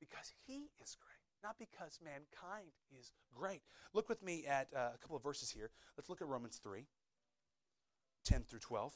[0.00, 3.62] because He is great, not because mankind is great.
[3.92, 5.70] Look with me at uh, a couple of verses here.
[5.96, 6.86] Let's look at Romans 3
[8.24, 8.94] 10 through 12.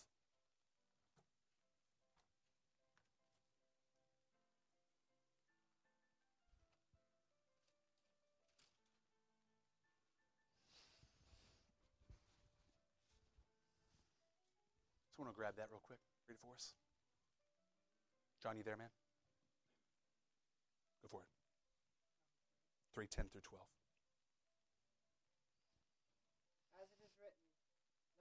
[15.22, 16.00] Someone will grab that real quick.
[16.28, 16.74] Read it for us.
[18.42, 18.88] John, you there, man?
[21.02, 21.32] Go for it.
[22.94, 23.66] 310 through 12.
[26.78, 27.46] As it is written,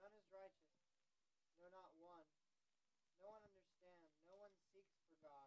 [0.02, 0.74] none is righteous,
[1.62, 2.26] no, not one.
[3.22, 5.46] No one understands, no one seeks for God.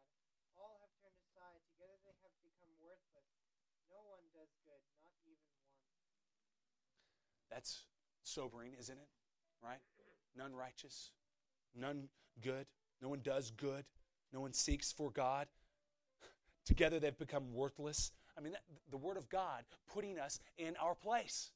[0.55, 3.27] All have turned aside, together they have become worthless.
[3.91, 5.75] No one does good, not even one.
[7.51, 7.83] That's
[8.23, 9.11] sobering, isn't it?
[9.59, 9.83] Right?
[10.37, 11.11] None righteous,
[11.75, 12.07] none
[12.39, 12.67] good,
[13.01, 13.85] no one does good,
[14.31, 15.47] no one seeks for God.
[16.65, 18.11] Together they've become worthless.
[18.37, 18.53] I mean,
[18.91, 21.51] the Word of God putting us in our place.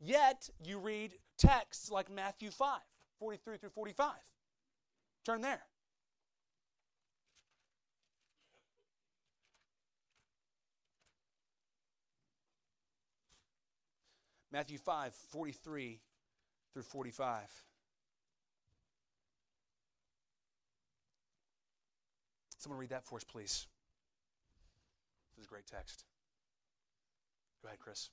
[0.00, 2.80] Yet, you read texts like Matthew 5,
[3.18, 4.14] 43 through 45.
[5.24, 5.60] Turn there.
[14.50, 16.00] Matthew 5, 43
[16.72, 17.42] through 45.
[22.56, 23.66] Someone read that for us, please.
[25.38, 26.04] This great text.
[27.62, 28.10] Go ahead, Chris.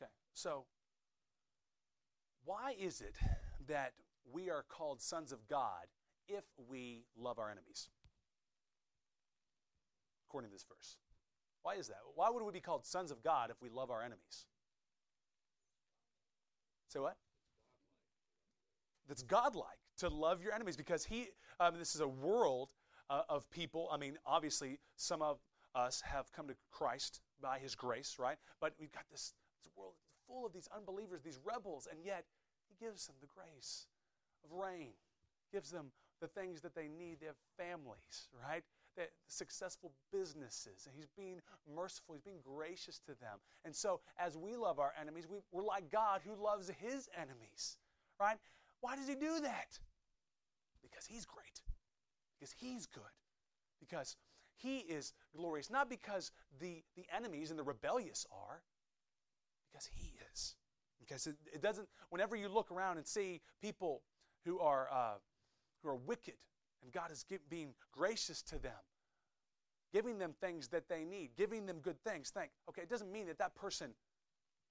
[0.00, 0.64] Okay, so
[2.46, 3.16] why is it
[3.68, 3.92] that
[4.32, 5.86] we are called sons of God
[6.30, 7.88] if we love our enemies?
[10.28, 10.96] According to this verse.
[11.62, 11.98] Why is that?
[12.14, 14.46] Why would we be called sons of God if we love our enemies?
[16.88, 17.16] Say what?
[19.08, 21.28] That's godlike to love your enemies because he.
[21.58, 22.72] Um, this is a world
[23.10, 23.88] uh, of people.
[23.92, 25.40] I mean, obviously, some of
[25.74, 28.38] us have come to Christ by His grace, right?
[28.60, 29.94] But we've got this, this world
[30.26, 32.24] full of these unbelievers, these rebels, and yet
[32.68, 33.86] He gives them the grace
[34.44, 34.92] of rain,
[35.52, 37.18] gives them the things that they need.
[37.20, 38.62] They have families, right?
[38.96, 41.40] They successful businesses, and He's being
[41.74, 42.14] merciful.
[42.14, 43.38] He's being gracious to them.
[43.64, 47.78] And so, as we love our enemies, we, we're like God who loves His enemies,
[48.20, 48.36] right?
[48.80, 49.78] Why does He do that?
[50.82, 51.62] Because He's great,
[52.38, 53.02] because He's good,
[53.78, 54.16] because
[54.56, 55.70] He is glorious.
[55.70, 58.62] Not because the, the enemies and the rebellious are,
[59.70, 60.56] because He is.
[60.98, 64.02] Because it, it doesn't, whenever you look around and see people
[64.44, 65.14] who are, uh,
[65.82, 66.34] who are wicked
[66.82, 68.72] and God is give, being gracious to them,
[69.92, 73.26] giving them things that they need, giving them good things, think, okay, it doesn't mean
[73.26, 73.90] that that person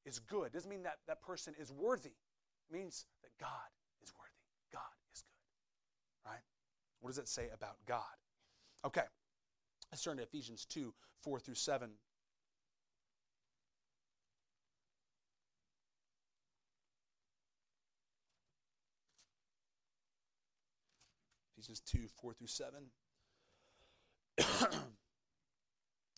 [0.05, 0.47] is good.
[0.47, 2.09] It doesn't mean that that person is worthy.
[2.09, 3.69] It means that God
[4.01, 4.31] is worthy.
[4.73, 4.81] God
[5.13, 6.29] is good.
[6.31, 6.41] Right?
[7.01, 8.03] What does it say about God?
[8.85, 9.03] Okay.
[9.91, 10.93] Let's turn to Ephesians 2
[11.23, 11.89] 4 through 7.
[21.59, 22.79] Ephesians 2 4 through 7.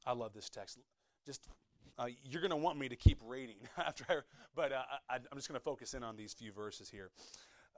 [0.06, 0.78] I love this text.
[1.26, 1.48] Just
[1.98, 4.20] uh, you're going to want me to keep reading after, I,
[4.56, 7.10] but uh, I, am just going to focus in on these few verses here.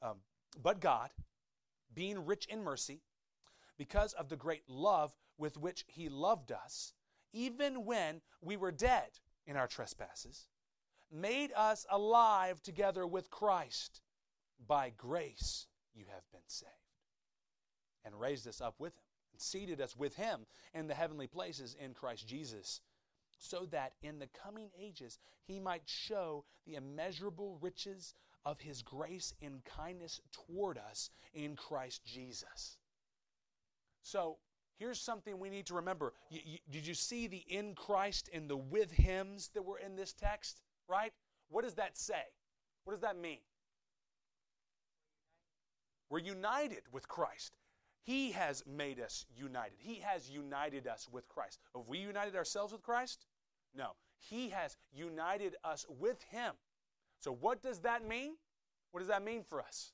[0.01, 0.17] Um,
[0.61, 1.09] but God,
[1.93, 3.01] being rich in mercy,
[3.77, 6.91] because of the great love with which He loved us,
[7.31, 9.07] even when we were dead
[9.47, 10.47] in our trespasses,
[11.09, 14.01] made us alive together with Christ.
[14.67, 16.82] By grace you have been saved
[18.05, 21.75] and raised us up with him and seated us with him in the heavenly places
[21.79, 22.81] in Christ Jesus,
[23.37, 28.13] so that in the coming ages he might show the immeasurable riches
[28.45, 32.77] of his grace and kindness toward us in Christ Jesus.
[34.01, 34.37] So,
[34.77, 36.13] here's something we need to remember.
[36.29, 39.95] You, you, did you see the in Christ and the with hymns that were in
[39.95, 40.61] this text?
[40.89, 41.13] Right?
[41.49, 42.23] What does that say?
[42.83, 43.39] What does that mean?
[46.09, 47.55] We're united with Christ.
[48.03, 49.75] He has made us united.
[49.77, 51.59] He has united us with Christ.
[51.73, 53.25] Have we united ourselves with Christ?
[53.75, 53.91] No.
[54.17, 56.53] He has united us with Him.
[57.19, 58.35] So, what does that mean?
[58.91, 59.93] What does that mean for us?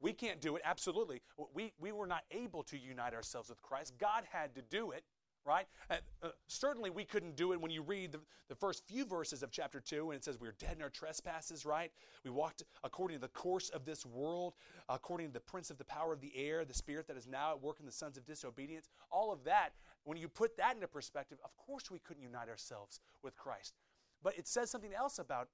[0.00, 1.22] We can't do it, absolutely.
[1.54, 3.94] We, we were not able to unite ourselves with Christ.
[3.98, 5.02] God had to do it,
[5.46, 5.66] right?
[5.90, 9.42] Uh, uh, certainly, we couldn't do it when you read the, the first few verses
[9.42, 11.90] of chapter 2, and it says we were dead in our trespasses, right?
[12.24, 14.54] We walked according to the course of this world,
[14.88, 17.52] according to the prince of the power of the air, the spirit that is now
[17.52, 18.88] at work in the sons of disobedience.
[19.10, 19.70] All of that,
[20.04, 23.74] when you put that into perspective, of course we couldn't unite ourselves with Christ.
[24.22, 25.48] But it says something else about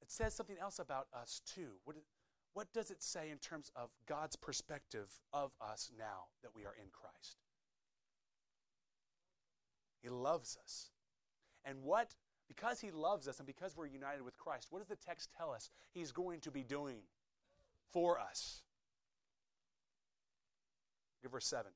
[0.00, 1.72] it says something else about us too.
[1.84, 1.96] What,
[2.54, 6.74] what does it say in terms of God's perspective of us now that we are
[6.80, 7.36] in Christ?
[10.02, 10.90] He loves us.
[11.64, 12.14] And what,
[12.48, 15.50] because He loves us and because we're united with Christ, what does the text tell
[15.50, 16.98] us He's going to be doing
[17.92, 18.62] for us?
[21.22, 21.70] Give verse 7.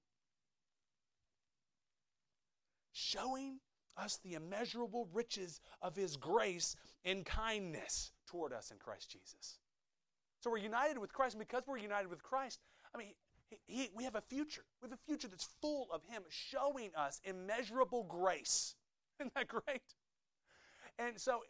[2.93, 3.59] Showing
[3.97, 9.59] us the immeasurable riches of His grace and kindness toward us in Christ Jesus.
[10.41, 12.61] So we're united with Christ, and because we're united with Christ,
[12.95, 13.13] I mean,
[13.67, 14.63] he, he, we have a future.
[14.81, 18.75] We have a future that's full of Him showing us immeasurable grace.
[19.21, 19.83] Isn't that great?
[20.99, 21.41] And so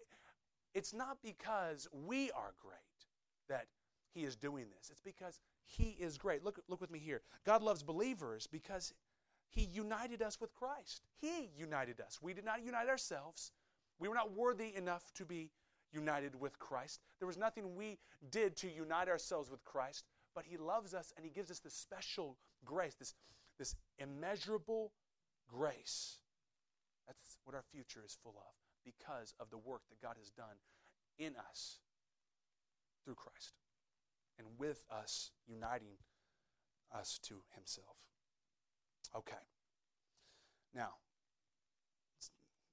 [0.75, 2.79] it's not because we are great
[3.49, 3.67] that
[4.15, 6.45] He is doing this, it's because He is great.
[6.45, 7.23] Look, look with me here.
[7.45, 8.93] God loves believers because
[9.51, 11.03] He united us with Christ.
[11.21, 12.19] He united us.
[12.23, 13.53] We did not unite ourselves,
[13.99, 15.51] we were not worthy enough to be
[15.93, 17.01] united with Christ.
[17.19, 17.99] There was nothing we
[18.31, 21.75] did to unite ourselves with Christ, but He loves us and He gives us this
[21.75, 23.14] special grace, this,
[23.59, 24.92] this immeasurable
[25.49, 26.18] grace.
[27.07, 30.57] That's what our future is full of because of the work that God has done
[31.18, 31.79] in us
[33.05, 33.55] through Christ
[34.38, 35.99] and with us, uniting
[36.95, 37.97] us to Himself.
[39.16, 39.37] Okay.
[40.75, 40.95] Now,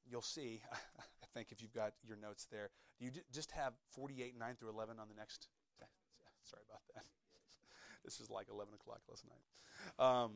[0.09, 2.69] you'll see, I think, if you've got your notes there,
[2.99, 5.47] you just have 48, 9 through 11 on the next?
[6.43, 7.03] Sorry about that.
[8.03, 10.03] This is like 11 o'clock last night.
[10.05, 10.31] Um,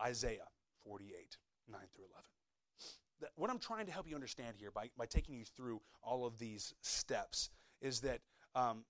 [0.00, 0.48] Isaiah
[0.84, 1.36] 48,
[1.70, 3.32] 9 through 11.
[3.36, 6.38] what I'm trying to help you understand here by, by taking you through all of
[6.38, 8.20] these steps is that
[8.54, 8.84] um,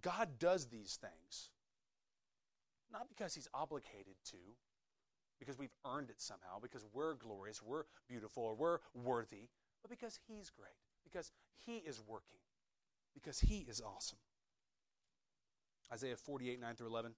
[0.00, 1.50] God does these things
[2.92, 4.36] not because He's obligated to,
[5.40, 9.48] because we've earned it somehow, because we're glorious, we're beautiful, or we're worthy,
[9.80, 11.32] but because He's great, because
[11.64, 12.38] He is working,
[13.14, 14.18] because He is awesome.
[15.90, 17.12] Isaiah 48, 9 through 11.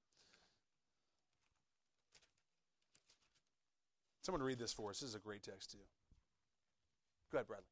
[4.22, 5.00] Someone read this for us.
[5.00, 5.78] This is a great text, too.
[7.30, 7.66] Go ahead, Bradley.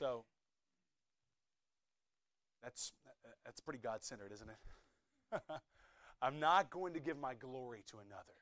[0.00, 0.24] So
[2.62, 2.92] that's
[3.44, 5.42] that's pretty God-centered, isn't it?
[6.22, 8.38] I'm not going to give my glory to another.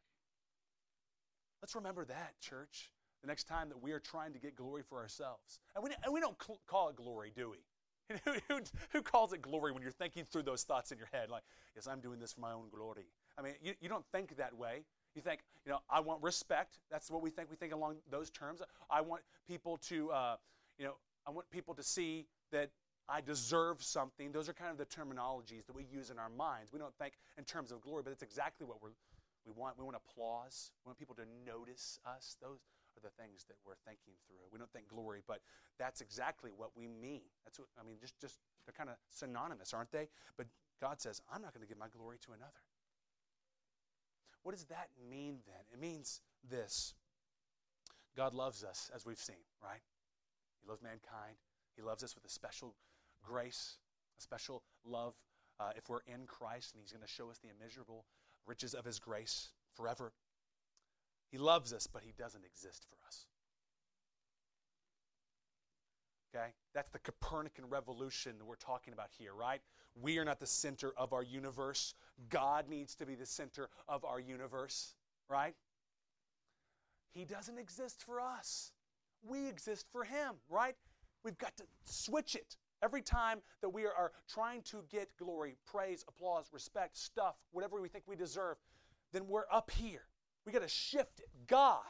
[1.61, 2.93] Let's remember that, church,
[3.23, 5.59] the next time that we are trying to get glory for ourselves.
[5.75, 8.17] And we, and we don't cl- call it glory, do we?
[8.25, 11.29] who, who, who, calls it glory when you're thinking through those thoughts in your head?
[11.29, 11.43] Like,
[11.75, 13.07] yes, I'm doing this for my own glory.
[13.37, 14.85] I mean, you, you don't think that way.
[15.15, 16.79] You think, you know, I want respect.
[16.91, 17.51] That's what we think.
[17.51, 18.63] We think along those terms.
[18.89, 20.37] I want people to, uh,
[20.79, 20.95] you know,
[21.29, 22.71] I want people to see that
[23.07, 24.33] I deserve something.
[24.33, 26.73] Those are kind of the terminologies that we use in our minds.
[26.73, 28.97] We don't think in terms of glory, but it's exactly what we're,
[29.45, 29.77] we want.
[29.77, 30.73] We want applause.
[30.85, 32.39] We want people to notice us.
[32.41, 32.65] Those
[32.97, 34.49] are the things that we're thinking through.
[34.51, 35.41] We don't think glory, but
[35.79, 37.29] that's exactly what we mean.
[37.45, 37.99] That's what I mean.
[38.01, 40.09] Just, just they're kind of synonymous, aren't they?
[40.39, 40.47] But
[40.81, 42.65] God says, I'm not going to give my glory to another.
[44.45, 45.65] What does that mean then?
[45.73, 46.95] It means this
[48.17, 49.81] God loves us, as we've seen, right?
[50.63, 51.37] He loves mankind.
[51.77, 52.75] He loves us with a special
[53.23, 53.79] grace,
[54.19, 55.15] a special love
[55.61, 58.05] uh, if we're in Christ, and He's going to show us the immeasurable
[58.47, 60.13] riches of His grace forever.
[61.31, 63.27] He loves us, but He doesn't exist for us.
[66.35, 66.49] Okay?
[66.75, 69.61] That's the Copernican revolution that we're talking about here, right?
[70.01, 71.95] We are not the center of our universe.
[72.29, 74.95] God needs to be the center of our universe,
[75.29, 75.55] right?
[77.13, 78.73] He doesn't exist for us.
[79.23, 80.75] We exist for Him, right?
[81.25, 82.57] We've got to switch it.
[82.83, 87.89] Every time that we are trying to get glory, praise, applause, respect, stuff, whatever we
[87.89, 88.57] think we deserve,
[89.13, 90.03] then we're up here.
[90.47, 91.29] We got to shift it.
[91.49, 91.83] God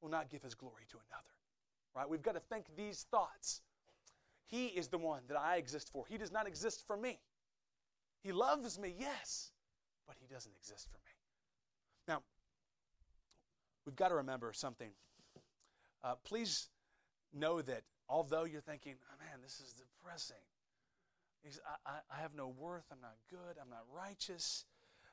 [0.00, 1.28] will not give his glory to another.
[1.94, 2.08] Right?
[2.08, 3.60] We've got to think these thoughts.
[4.46, 6.06] He is the one that I exist for.
[6.08, 7.20] He does not exist for me.
[8.22, 9.52] He loves me, yes,
[10.06, 11.12] but he doesn't exist for me.
[12.08, 12.22] Now,
[13.84, 14.90] we've got to remember something
[16.02, 16.68] uh, please
[17.32, 20.36] know that although you're thinking, oh, man, this is depressing.
[21.42, 22.84] He's, I, I, I have no worth.
[22.92, 23.56] I'm not good.
[23.60, 24.64] I'm not righteous.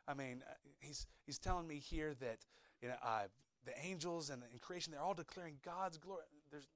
[0.08, 2.40] I mean, uh, he's, he's telling me here that
[2.82, 3.24] you know, uh,
[3.66, 6.24] the angels and, and creation, they're all declaring God's glory.
[6.52, 6.68] There's,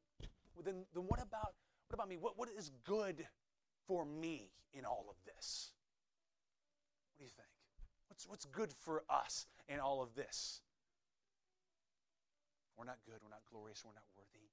[0.63, 1.53] then, then what about
[1.91, 2.15] what about me?
[2.15, 3.27] What, what is good
[3.85, 5.71] for me in all of this?
[7.17, 7.49] What do you think?
[8.07, 10.61] What's, what's good for us in all of this?
[12.81, 13.21] We're not good.
[13.21, 13.85] We're not glorious.
[13.85, 14.49] We're not worthy.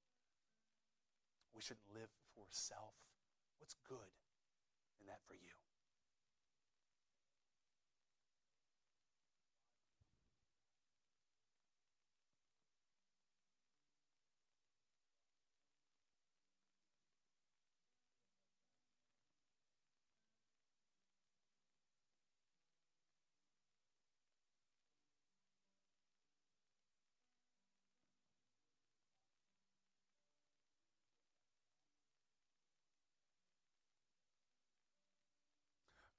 [1.57, 2.93] We shouldn't live for self.
[3.57, 4.13] What's good
[5.01, 5.57] in that for you?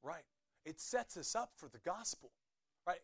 [0.03, 0.23] Right.
[0.65, 2.31] It sets us up for the gospel.
[2.87, 2.99] Right?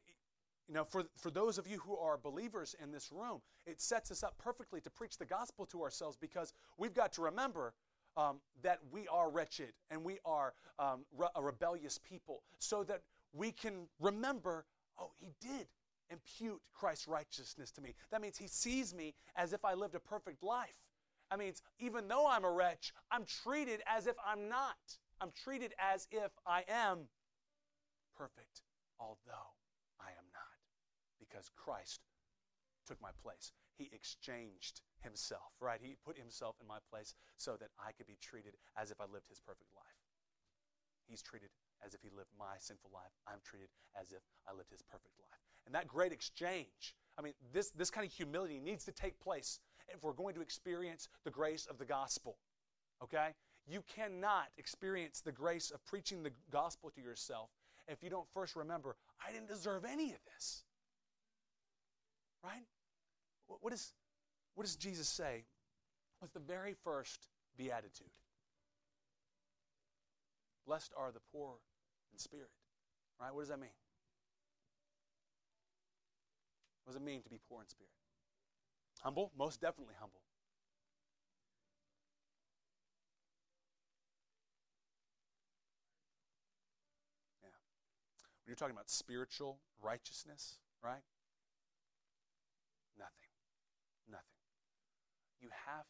[0.67, 4.09] You know, for, for those of you who are believers in this room, it sets
[4.11, 7.73] us up perfectly to preach the gospel to ourselves because we've got to remember
[8.17, 13.01] um, that we are wretched and we are um, re- a rebellious people so that
[13.33, 14.65] we can remember,
[14.97, 15.67] oh, he did
[16.09, 17.93] impute Christ's righteousness to me.
[18.11, 20.77] That means he sees me as if I lived a perfect life.
[21.29, 24.77] That means even though I'm a wretch, I'm treated as if I'm not.
[25.21, 27.07] I'm treated as if I am
[28.17, 28.61] perfect,
[28.99, 29.55] although
[29.99, 30.59] I am not,
[31.19, 32.01] because Christ
[32.87, 33.51] took my place.
[33.77, 35.79] He exchanged himself, right?
[35.81, 39.05] He put himself in my place so that I could be treated as if I
[39.05, 39.99] lived his perfect life.
[41.07, 41.49] He's treated
[41.85, 43.11] as if he lived my sinful life.
[43.27, 45.39] I'm treated as if I lived his perfect life.
[45.65, 49.59] And that great exchange, I mean, this, this kind of humility needs to take place
[49.89, 52.37] if we're going to experience the grace of the gospel.
[53.03, 53.33] Okay?
[53.67, 57.49] You cannot experience the grace of preaching the gospel to yourself
[57.87, 58.95] if you don't first remember,
[59.25, 60.63] I didn't deserve any of this.
[62.43, 62.65] Right?
[63.47, 63.93] What, is,
[64.55, 65.45] what does Jesus say
[66.21, 68.07] with the very first beatitude?
[70.65, 71.53] Blessed are the poor
[72.11, 72.49] in spirit.
[73.21, 73.33] Right?
[73.33, 73.69] What does that mean?
[76.83, 77.91] What does it mean to be poor in spirit?
[79.01, 79.31] Humble?
[79.37, 80.21] Most definitely humble.
[88.45, 91.01] When you're talking about spiritual righteousness, right?
[92.95, 93.31] Nothing.
[94.07, 94.23] Nothing.
[95.41, 95.85] You have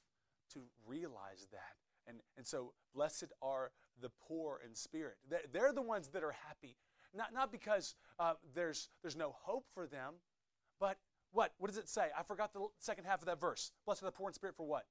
[0.53, 1.75] to realize that.
[2.07, 5.17] And, and so, blessed are the poor in spirit.
[5.51, 6.77] They're, the ones that are happy.
[7.13, 10.13] Not, not because uh, there's, there's no hope for them,
[10.79, 10.97] but
[11.31, 11.51] what?
[11.57, 12.07] What does it say?
[12.17, 13.73] I forgot the second half of that verse.
[13.85, 14.85] Blessed are the poor in spirit for what?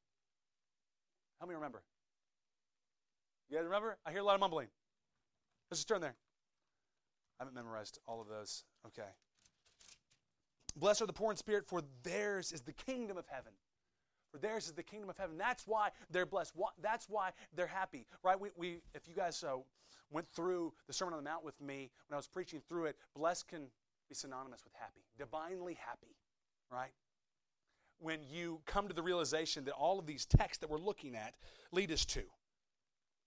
[1.39, 1.83] Help me remember.
[3.49, 3.97] You guys remember?
[4.05, 4.69] I hear a lot of mumbling.
[5.71, 6.17] Let's just turn there.
[7.39, 8.65] I haven't memorized all of those.
[8.87, 9.09] Okay.
[10.77, 13.53] Blessed are the poor in spirit, for theirs is the kingdom of heaven.
[14.33, 15.39] For theirs is the kingdom of heaven.
[15.39, 16.55] That's why they're blessed.
[16.83, 18.39] That's why they're happy, right?
[18.39, 19.59] We, we if you guys uh,
[20.11, 22.97] went through the Sermon on the Mount with me when I was preaching through it,
[23.15, 23.69] blessed can
[24.09, 26.17] be synonymous with happy, divinely happy,
[26.71, 26.91] right?
[28.01, 31.35] When you come to the realization that all of these texts that we're looking at
[31.71, 32.23] lead us to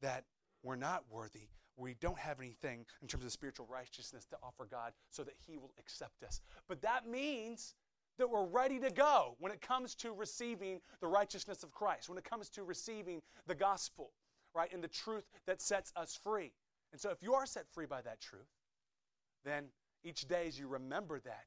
[0.02, 0.26] that
[0.62, 1.48] we're not worthy,
[1.78, 5.58] we don't have anything in terms of spiritual righteousness to offer God so that He
[5.58, 6.42] will accept us.
[6.68, 7.76] But that means
[8.18, 12.18] that we're ready to go when it comes to receiving the righteousness of Christ, when
[12.18, 14.12] it comes to receiving the gospel,
[14.56, 16.52] right, and the truth that sets us free.
[16.92, 18.48] And so if you are set free by that truth,
[19.46, 19.66] then
[20.04, 21.46] each day as you remember that,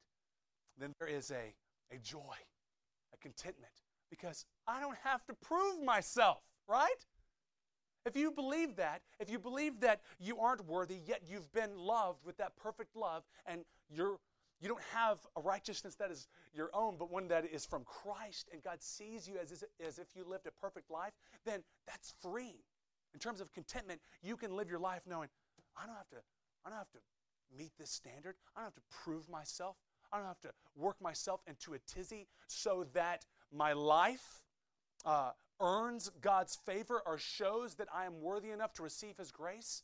[0.79, 1.55] then there is a,
[1.95, 2.37] a joy,
[3.13, 3.73] a contentment,
[4.11, 7.05] because I don't have to prove myself, right?
[8.07, 12.25] If you believe that, if you believe that you aren't worthy, yet you've been loved
[12.25, 14.19] with that perfect love, and you're
[14.61, 18.51] you don't have a righteousness that is your own, but one that is from Christ,
[18.53, 21.13] and God sees you as, as if you lived a perfect life,
[21.47, 22.63] then that's free.
[23.15, 25.31] In terms of contentment, you can live your life knowing,
[25.77, 26.17] I don't have to,
[26.65, 26.99] I don't have to
[27.57, 28.37] meet this standard.
[28.55, 29.77] I don't have to prove myself.
[30.13, 34.43] I don't have to work myself into a tizzy so that my life
[35.05, 35.31] uh,
[35.61, 39.83] earns God's favor or shows that I am worthy enough to receive His grace.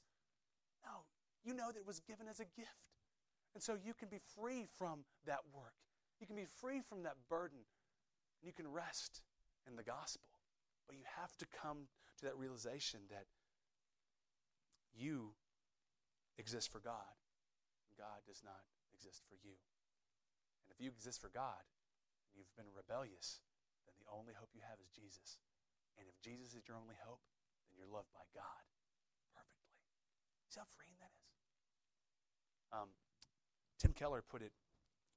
[0.85, 1.05] No,
[1.45, 2.70] you know that it was given as a gift.
[3.55, 5.72] And so you can be free from that work.
[6.20, 7.59] You can be free from that burden.
[7.59, 9.22] And you can rest
[9.68, 10.29] in the gospel.
[10.87, 13.24] But you have to come to that realization that
[14.95, 15.33] you
[16.39, 17.16] exist for God.
[17.89, 18.61] And God does not
[18.93, 19.57] exist for you.
[20.64, 21.64] And if you exist for God
[22.29, 23.41] and you've been rebellious,
[23.89, 25.39] then the only hope you have is Jesus.
[25.99, 27.20] And if Jesus is your only hope,
[27.68, 28.62] then you're loved by God
[29.32, 29.72] perfectly.
[30.49, 31.30] See how freeing that is?
[32.72, 32.90] Um,
[33.78, 34.53] Tim Keller put it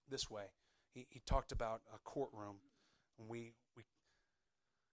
[0.09, 0.51] this way.
[0.93, 2.57] He, he talked about a courtroom,
[3.19, 3.83] and we, we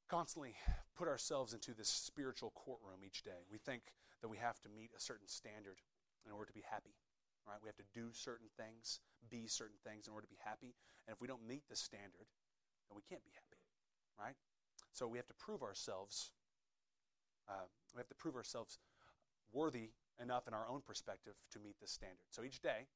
[0.09, 0.55] constantly
[0.95, 3.47] put ourselves into this spiritual courtroom each day.
[3.51, 3.83] We think
[4.23, 5.81] that we have to meet a certain standard
[6.25, 6.95] in order to be happy.
[7.47, 7.63] Right?
[7.63, 8.99] We have to do certain things,
[9.31, 10.75] be certain things in order to be happy.
[11.07, 12.27] And if we don't meet the standard,
[12.91, 13.63] then we can't be happy.
[14.19, 14.35] Right?
[14.97, 16.31] So we have to prove ourselves.
[17.47, 18.79] Uh, we have to prove ourselves
[19.53, 19.91] worthy
[20.23, 22.25] enough in our own perspective to meet this standard.
[22.31, 22.87] So each day,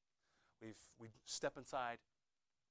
[0.62, 1.98] we we step inside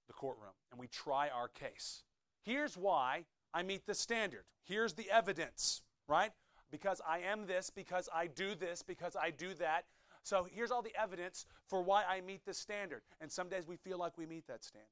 [0.08, 2.02] the courtroom and we try our case.
[2.42, 4.46] Here's why I meet the standard.
[4.64, 6.32] Here's the evidence, right?
[6.72, 9.86] Because I am this, because I do this, because I do that.
[10.24, 13.04] So here's all the evidence for why I meet the standard.
[13.22, 14.90] And some days we feel like we meet that standard.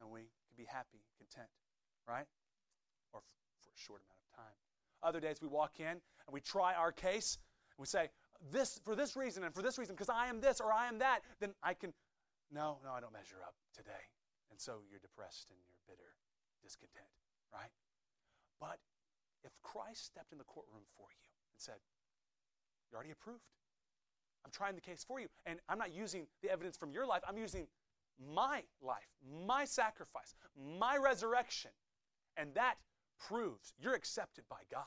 [0.00, 1.50] And we can be happy, content,
[2.08, 2.26] right?
[3.16, 4.56] Or f- for a short amount of time.
[5.02, 7.38] Other days we walk in and we try our case
[7.78, 8.08] we say,
[8.50, 10.98] this for this reason and for this reason, because I am this or I am
[10.98, 11.92] that, then I can
[12.52, 14.06] no, no, I don't measure up today.
[14.50, 16.14] And so you're depressed and you're bitter,
[16.62, 17.10] discontent,
[17.52, 17.70] right?
[18.60, 18.78] But
[19.42, 21.82] if Christ stepped in the courtroom for you and said,
[22.90, 23.42] You're already approved.
[24.44, 25.26] I'm trying the case for you.
[25.44, 27.66] And I'm not using the evidence from your life, I'm using
[28.32, 29.10] my life,
[29.46, 30.34] my sacrifice,
[30.78, 31.72] my resurrection.
[32.36, 32.76] And that
[33.18, 34.84] proves you're accepted by God.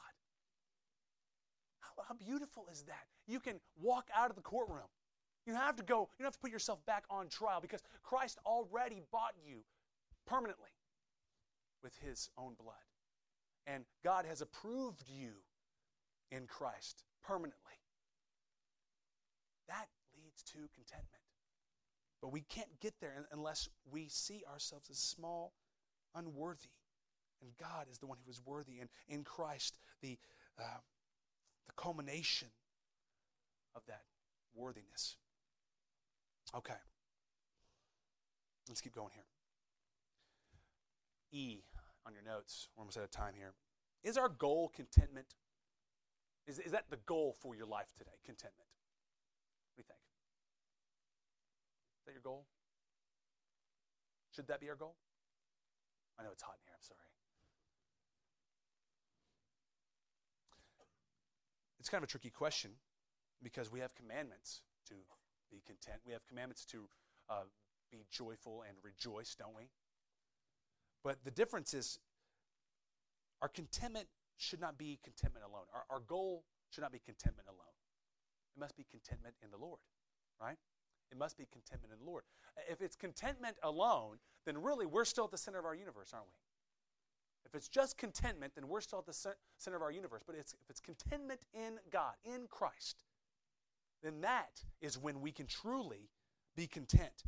[1.79, 3.05] How, how, beautiful is that?
[3.27, 4.87] You can walk out of the courtroom.
[5.45, 8.37] You have to go, you don't have to put yourself back on trial because Christ
[8.45, 9.63] already bought you
[10.27, 10.69] permanently
[11.83, 12.75] with his own blood.
[13.65, 15.31] And God has approved you
[16.31, 17.55] in Christ permanently.
[19.67, 21.23] That leads to contentment.
[22.21, 25.53] But we can't get there unless we see ourselves as small,
[26.15, 26.69] unworthy.
[27.41, 28.79] And God is the one who is worthy.
[28.79, 30.17] And in Christ, the,
[30.59, 30.79] uh,
[31.67, 32.49] the culmination
[33.75, 34.01] of that
[34.55, 35.15] worthiness.
[36.55, 36.73] Okay.
[38.67, 39.23] Let's keep going here.
[41.31, 41.63] E
[42.05, 42.67] on your notes.
[42.75, 43.53] We're almost out of time here.
[44.03, 45.27] Is our goal contentment?
[46.47, 48.17] Is, is that the goal for your life today?
[48.25, 48.67] Contentment.
[49.75, 49.99] What do you think?
[51.99, 52.45] Is that your goal?
[54.35, 54.95] Should that be our goal?
[56.19, 56.73] I know it's hot in here.
[56.73, 57.18] I'm sorry.
[61.89, 62.69] It's kind of a tricky question
[63.41, 64.93] because we have commandments to
[65.49, 65.97] be content.
[66.05, 66.87] We have commandments to
[67.31, 67.49] uh,
[67.91, 69.69] be joyful and rejoice, don't we?
[71.03, 71.97] But the difference is
[73.41, 74.05] our contentment
[74.37, 75.63] should not be contentment alone.
[75.73, 77.73] Our, our goal should not be contentment alone.
[78.55, 79.79] It must be contentment in the Lord,
[80.39, 80.57] right?
[81.11, 82.21] It must be contentment in the Lord.
[82.69, 86.27] If it's contentment alone, then really we're still at the center of our universe, aren't
[86.27, 86.33] we?
[87.45, 89.13] If it's just contentment, then we're still at the
[89.57, 90.21] center of our universe.
[90.25, 93.03] But it's, if it's contentment in God, in Christ,
[94.03, 96.09] then that is when we can truly
[96.55, 97.23] be content.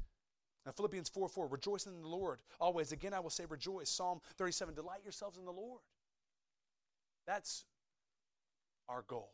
[0.66, 2.92] Now, Philippians 4 4, rejoice in the Lord always.
[2.92, 3.90] Again, I will say rejoice.
[3.90, 5.82] Psalm 37, delight yourselves in the Lord.
[7.26, 7.66] That's
[8.88, 9.34] our goal.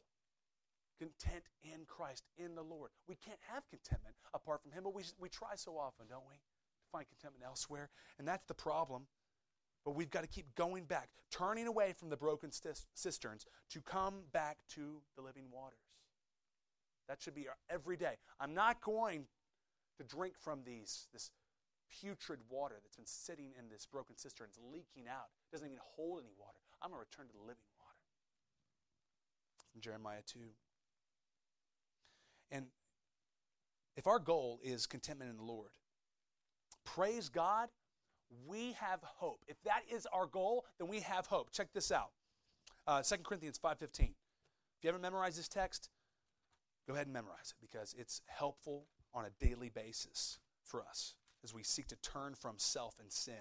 [0.99, 2.91] Content in Christ, in the Lord.
[3.07, 6.35] We can't have contentment apart from Him, but we, we try so often, don't we?
[6.35, 7.89] To find contentment elsewhere.
[8.17, 9.03] And that's the problem.
[9.87, 14.15] But we've got to keep going back, turning away from the broken cisterns to come
[14.33, 15.79] back to the living waters.
[17.07, 18.15] That should be our every day.
[18.37, 19.27] I'm not going
[19.97, 21.31] to drink from these, this
[22.01, 24.47] putrid water that's been sitting in this broken cistern.
[24.49, 25.27] It's leaking out.
[25.49, 26.57] It doesn't even hold any water.
[26.81, 27.95] I'm going to return to the living water.
[29.71, 30.39] From Jeremiah 2.
[32.51, 32.65] And
[33.95, 35.69] if our goal is contentment in the Lord,
[36.83, 37.69] praise God,
[38.47, 39.43] we have hope.
[39.47, 41.51] If that is our goal, then we have hope.
[41.51, 42.11] Check this out.
[42.85, 43.83] Uh, 2 Corinthians 5.15.
[43.83, 44.09] If
[44.83, 45.89] you haven't memorized this text,
[46.87, 51.53] Go ahead and memorize it because it's helpful on a daily basis for us as
[51.53, 53.33] we seek to turn from self and sin.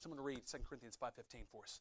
[0.00, 1.80] So I'm going to read 2 Corinthians 5.15 for us.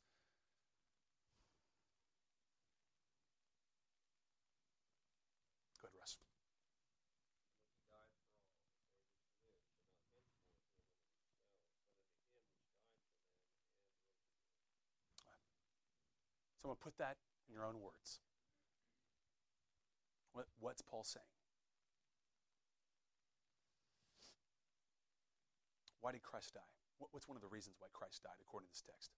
[16.76, 17.18] Put that
[17.48, 18.20] in your own words.
[20.34, 21.26] What, what's Paul saying?
[26.02, 26.72] Why did Christ die?
[27.00, 29.12] What, what's one of the reasons why Christ died according to this text?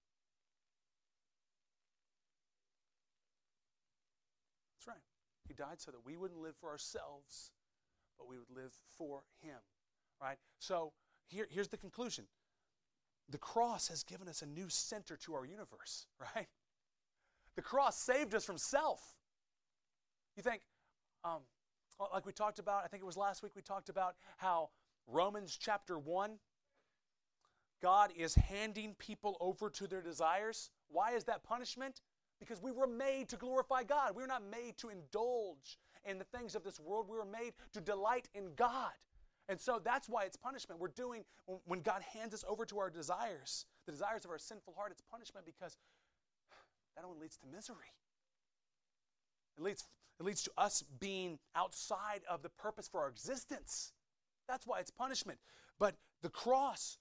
[4.77, 5.03] That's right.
[5.47, 7.51] He died so that we wouldn't live for ourselves,
[8.17, 9.59] but we would live for Him.
[10.21, 10.37] Right?
[10.59, 10.93] So
[11.27, 12.25] here, here's the conclusion
[13.29, 16.47] the cross has given us a new center to our universe, right?
[17.55, 19.01] The cross saved us from self.
[20.35, 20.61] You think,
[21.23, 21.41] um,
[22.13, 24.69] like we talked about, I think it was last week we talked about how
[25.07, 26.37] Romans chapter 1,
[27.81, 30.69] God is handing people over to their desires.
[30.89, 32.01] Why is that punishment?
[32.39, 34.15] Because we were made to glorify God.
[34.15, 37.07] We were not made to indulge in the things of this world.
[37.09, 38.91] We were made to delight in God.
[39.49, 40.79] And so that's why it's punishment.
[40.79, 41.23] We're doing,
[41.65, 45.01] when God hands us over to our desires, the desires of our sinful heart, it's
[45.11, 45.75] punishment because
[46.95, 47.93] that only leads to misery.
[49.57, 49.85] It leads,
[50.19, 53.93] it leads to us being outside of the purpose for our existence.
[54.47, 55.39] That's why it's punishment.
[55.79, 56.97] But the cross,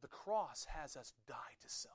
[0.00, 1.94] the cross has us die to self,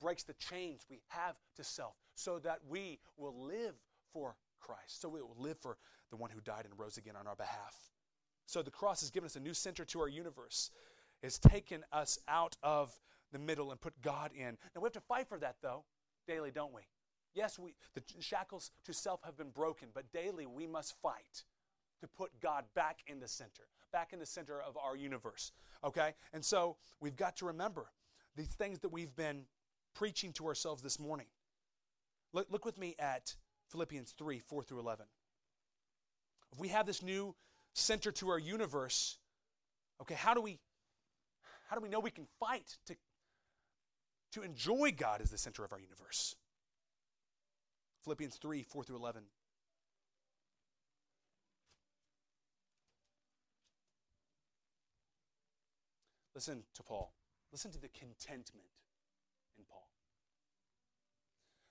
[0.00, 3.74] breaks the chains we have to self, so that we will live
[4.12, 5.00] for Christ.
[5.00, 5.76] So we will live for
[6.10, 7.76] the one who died and rose again on our behalf.
[8.46, 10.70] So the cross has given us a new center to our universe.
[11.22, 12.92] It's taken us out of
[13.36, 14.56] the middle and put God in.
[14.74, 15.84] Now we have to fight for that though,
[16.26, 16.82] daily, don't we?
[17.34, 21.44] Yes, we the shackles to self have been broken, but daily we must fight
[22.00, 25.52] to put God back in the center, back in the center of our universe.
[25.84, 26.14] Okay?
[26.32, 27.86] And so we've got to remember
[28.36, 29.44] these things that we've been
[29.94, 31.26] preaching to ourselves this morning.
[32.32, 33.34] Look, look with me at
[33.68, 35.06] Philippians 3 4 through 11.
[36.52, 37.34] If we have this new
[37.74, 39.18] center to our universe,
[40.00, 40.58] okay, how do we
[41.68, 42.96] how do we know we can fight to
[44.36, 46.36] to enjoy God as the center of our universe?
[48.04, 49.22] Philippians 3 4 through 11.
[56.34, 57.14] Listen to Paul.
[57.50, 58.68] Listen to the contentment
[59.56, 59.88] in Paul.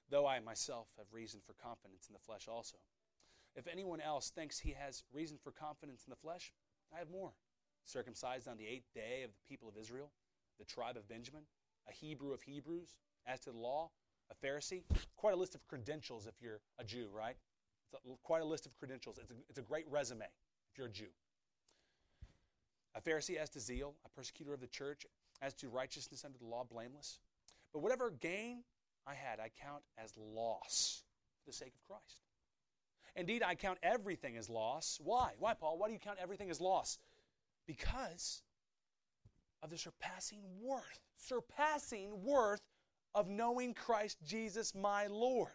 [0.09, 2.77] Though I myself have reason for confidence in the flesh also.
[3.55, 6.51] If anyone else thinks he has reason for confidence in the flesh,
[6.93, 7.33] I have more.
[7.83, 10.11] Circumcised on the eighth day of the people of Israel,
[10.57, 11.43] the tribe of Benjamin,
[11.87, 13.89] a Hebrew of Hebrews, as to the law,
[14.31, 14.83] a Pharisee.
[15.17, 17.35] Quite a list of credentials if you're a Jew, right?
[17.85, 19.17] It's a, quite a list of credentials.
[19.17, 20.25] It's a, it's a great resume
[20.71, 21.09] if you're a Jew.
[22.95, 25.05] A Pharisee as to zeal, a persecutor of the church,
[25.41, 27.19] as to righteousness under the law, blameless.
[27.73, 28.63] But whatever gain
[29.05, 31.03] I had, I count as loss
[31.43, 32.21] for the sake of Christ.
[33.15, 34.99] Indeed, I count everything as loss.
[35.03, 35.31] Why?
[35.39, 35.77] Why, Paul?
[35.77, 36.99] Why do you count everything as loss?
[37.67, 38.41] Because
[39.65, 42.61] of the surpassing worth, surpassing worth
[43.15, 45.49] of knowing Christ Jesus my Lord.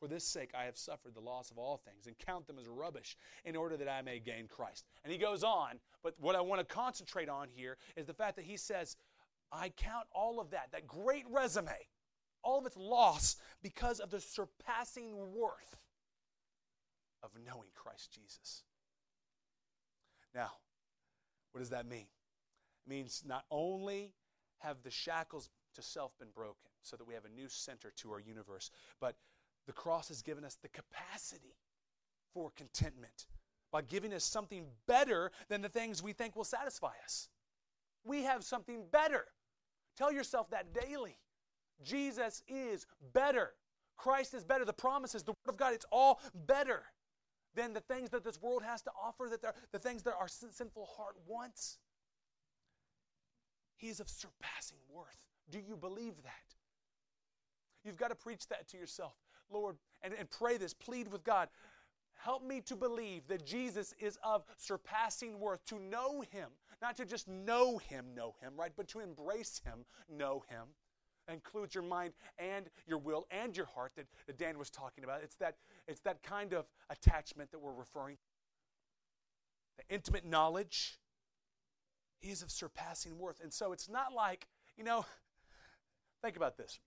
[0.00, 2.66] For this sake I have suffered the loss of all things and count them as
[2.66, 4.86] rubbish in order that I may gain Christ.
[5.04, 8.34] And he goes on, but what I want to concentrate on here is the fact
[8.36, 8.96] that he says,
[9.52, 11.76] I count all of that, that great resume,
[12.42, 15.84] all of its loss because of the surpassing worth
[17.22, 18.62] of knowing Christ Jesus.
[20.34, 20.52] Now,
[21.52, 22.06] what does that mean?
[22.86, 24.12] Means not only
[24.58, 28.12] have the shackles to self been broken so that we have a new center to
[28.12, 28.70] our universe,
[29.00, 29.16] but
[29.66, 31.56] the cross has given us the capacity
[32.34, 33.26] for contentment
[33.70, 37.28] by giving us something better than the things we think will satisfy us.
[38.04, 39.24] We have something better.
[39.96, 41.18] Tell yourself that daily.
[41.82, 43.52] Jesus is better.
[43.96, 44.64] Christ is better.
[44.64, 46.82] The promises, the Word of God, it's all better
[47.54, 50.88] than the things that this world has to offer, that the things that our sinful
[50.96, 51.78] heart wants.
[53.82, 55.18] He is of surpassing worth.
[55.50, 56.54] Do you believe that?
[57.84, 59.14] You've got to preach that to yourself,
[59.50, 60.72] Lord, and, and pray this.
[60.72, 61.48] Plead with God.
[62.14, 67.04] Help me to believe that Jesus is of surpassing worth, to know Him, not to
[67.04, 70.68] just know Him, know Him, right, but to embrace Him, know Him.
[71.28, 75.22] Includes your mind and your will and your heart that, that Dan was talking about.
[75.24, 75.56] It's that,
[75.88, 78.22] it's that kind of attachment that we're referring to.
[79.78, 81.00] The intimate knowledge.
[82.22, 83.40] He is of surpassing worth.
[83.42, 84.46] And so it's not like,
[84.76, 85.04] you know,
[86.22, 86.78] think about this.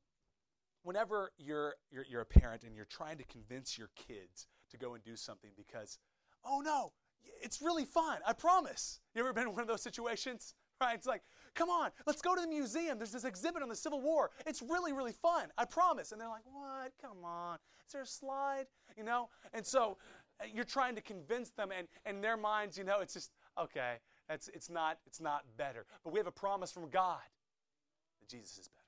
[0.84, 4.94] Whenever you're, you're, you're a parent and you're trying to convince your kids to go
[4.94, 6.00] and do something because,
[6.46, 6.94] oh no,
[7.42, 9.02] it's really fun, I promise.
[9.14, 10.54] You ever been in one of those situations?
[10.82, 10.96] Right?
[10.96, 11.22] It's like,
[11.54, 12.98] come on, let's go to the museum.
[12.98, 14.32] There's this exhibit on the Civil War.
[14.46, 16.12] It's really, really fun, I promise.
[16.12, 16.92] And they're like, what?
[17.02, 17.60] Come on.
[17.88, 18.66] Is there a slide?
[18.98, 19.30] You know?
[19.54, 19.98] And so
[20.42, 24.00] uh, you're trying to convince them, and in their minds, you know, it's just, okay,
[24.30, 25.86] it's, it's, not, it's not better.
[26.03, 27.19] But we have a promise from God
[28.19, 28.86] that Jesus is better.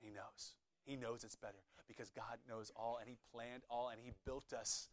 [0.00, 0.54] He knows.
[0.84, 4.52] He knows it's better because God knows all and He planned all and He built
[4.52, 4.88] us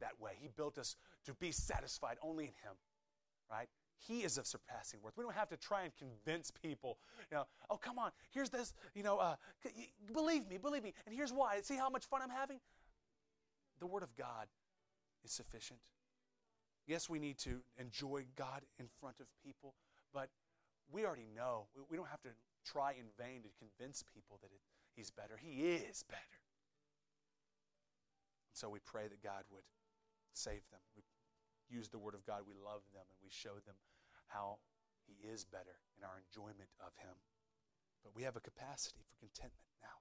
[0.00, 0.32] that way.
[0.40, 2.74] He built us to be satisfied only in Him,
[3.50, 3.68] right?
[3.96, 5.16] He is of surpassing worth.
[5.16, 6.98] We don't have to try and convince people,
[7.30, 9.36] you know, oh, come on, here's this, you know, uh,
[10.12, 10.92] believe me, believe me.
[11.06, 11.60] And here's why.
[11.62, 12.58] See how much fun I'm having?
[13.80, 14.46] The Word of God
[15.24, 15.80] is sufficient.
[16.86, 19.74] Yes, we need to enjoy God in front of people,
[20.12, 20.28] but
[20.92, 21.66] we already know.
[21.88, 22.30] We don't have to
[22.64, 24.60] try in vain to convince people that it,
[24.94, 25.38] He's better.
[25.40, 26.38] He is better.
[28.48, 29.64] And so we pray that God would
[30.34, 30.80] save them.
[30.94, 31.02] We
[31.68, 32.42] use the Word of God.
[32.46, 33.74] We love them and we show them
[34.28, 34.58] how
[35.06, 37.16] He is better in our enjoyment of Him.
[38.04, 39.98] But we have a capacity for contentment now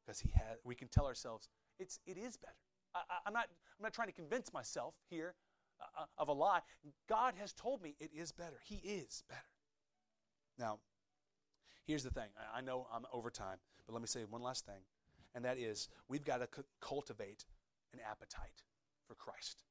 [0.00, 0.58] because He has.
[0.62, 1.48] We can tell ourselves
[1.78, 2.54] it's it is better.
[2.94, 5.34] I, am not I'm not trying to convince myself here
[5.80, 6.60] uh, uh, of a lie.
[7.08, 8.58] God has told me it is better.
[8.64, 9.40] He is better.
[10.58, 10.78] Now,
[11.86, 12.28] here's the thing.
[12.54, 14.80] I, know I'm over time, but let me say one last thing,
[15.34, 17.44] and that is we've got to c- cultivate
[17.92, 18.62] an appetite
[19.06, 19.64] for Christ.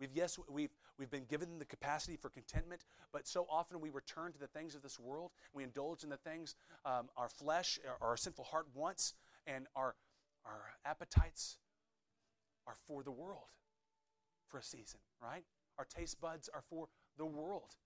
[0.00, 4.32] We've yes, we've we've been given the capacity for contentment, but so often we return
[4.32, 5.32] to the things of this world.
[5.52, 9.14] We indulge in the things um, our flesh, our, our sinful heart wants,
[9.46, 9.94] and our
[10.44, 11.58] our appetites
[12.66, 13.48] are for the world
[14.48, 15.44] for a season, right?
[15.78, 17.76] Our taste buds are for the world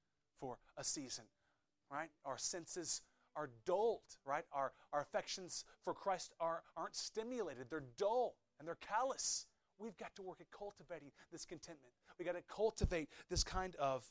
[0.40, 1.24] for a season,
[1.90, 2.10] right?
[2.24, 3.02] Our senses
[3.36, 4.44] are dulled, right?
[4.52, 9.46] Our, our affections for Christ are, aren't stimulated, they're dull and they're callous.
[9.78, 11.92] We've got to work at cultivating this contentment.
[12.18, 14.04] We've got to cultivate this kind of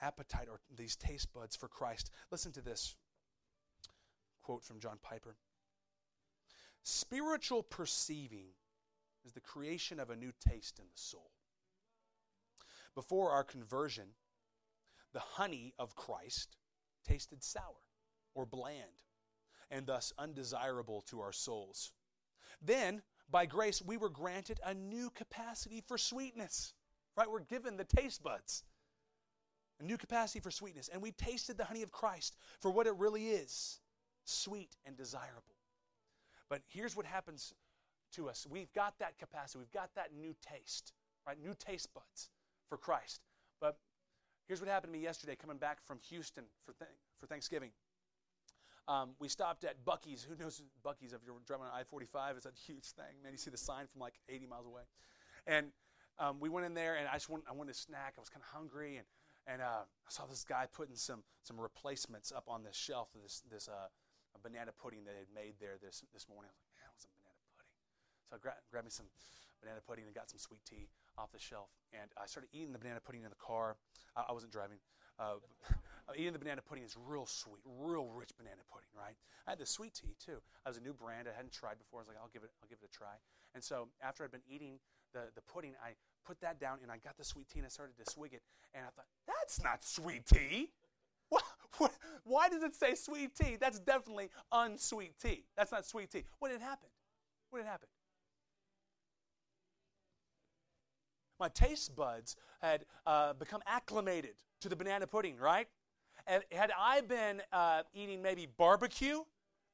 [0.00, 2.10] appetite or these taste buds for Christ.
[2.30, 2.94] Listen to this
[4.42, 5.36] quote from John Piper
[6.82, 8.46] Spiritual perceiving
[9.24, 11.30] is the creation of a new taste in the soul.
[12.94, 14.08] Before our conversion,
[15.12, 16.56] the honey of Christ
[17.06, 17.82] tasted sour
[18.34, 19.02] or bland
[19.70, 21.92] and thus undesirable to our souls.
[22.62, 26.74] Then, by grace, we were granted a new capacity for sweetness.
[27.16, 27.30] Right?
[27.30, 28.62] We're given the taste buds,
[29.80, 30.88] a new capacity for sweetness.
[30.92, 33.80] And we tasted the honey of Christ for what it really is
[34.24, 35.56] sweet and desirable.
[36.48, 37.52] But here's what happens
[38.12, 40.92] to us we've got that capacity, we've got that new taste,
[41.26, 41.38] right?
[41.42, 42.30] New taste buds
[42.68, 43.20] for Christ.
[43.60, 43.76] But
[44.46, 46.90] here's what happened to me yesterday coming back from Houston for, th-
[47.20, 47.70] for Thanksgiving.
[48.88, 50.24] Um, we stopped at Buc-ee's.
[50.24, 52.36] Who knows Buc-ee's if you're driving on I 45?
[52.36, 53.20] It's a huge thing.
[53.22, 54.82] Man, you see the sign from like 80 miles away.
[55.46, 55.68] And
[56.18, 58.14] um, we went in there, and I just wanted, I wanted a snack.
[58.16, 59.06] I was kind of hungry, and,
[59.46, 63.22] and uh, I saw this guy putting some, some replacements up on this shelf of
[63.22, 63.88] this, this uh,
[64.42, 66.48] banana pudding that they had made there this, this morning.
[66.48, 67.74] I was like, man, want some banana pudding.
[68.30, 69.10] So I gra- grabbed me some
[69.60, 71.68] banana pudding and got some sweet tea off the shelf.
[71.92, 73.76] And I started eating the banana pudding in the car.
[74.16, 74.78] I, I wasn't driving.
[75.18, 75.42] Uh,
[76.16, 79.16] eating the banana pudding is real sweet, real rich banana pudding, right?
[79.46, 80.38] I had the sweet tea too.
[80.64, 82.00] I was a new brand I hadn't tried before.
[82.00, 83.18] I was like, I'll give it, I'll give it a try.
[83.54, 84.78] And so after I'd been eating
[85.12, 87.70] the, the pudding, I put that down and I got the sweet tea and I
[87.70, 88.42] started to swig it.
[88.74, 90.70] And I thought, that's not sweet tea.
[91.30, 91.42] What,
[91.76, 91.92] what,
[92.24, 93.58] why does it say sweet tea?
[93.60, 95.44] That's definitely unsweet tea.
[95.58, 96.24] That's not sweet tea.
[96.38, 96.90] What had happened?
[97.50, 97.90] What had happened?
[101.38, 105.68] My taste buds had uh, become acclimated to the banana pudding, right?
[106.26, 109.20] And had I been uh, eating maybe barbecue,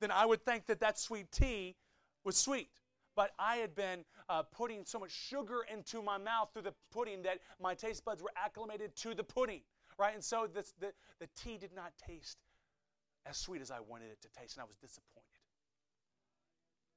[0.01, 1.77] then I would think that that sweet tea
[2.25, 2.69] was sweet.
[3.17, 7.23] But I had been uh, putting so much sugar into my mouth through the pudding
[7.23, 9.61] that my taste buds were acclimated to the pudding,
[9.99, 10.15] right?
[10.15, 12.39] And so this, the, the tea did not taste
[13.27, 15.41] as sweet as I wanted it to taste, and I was disappointed.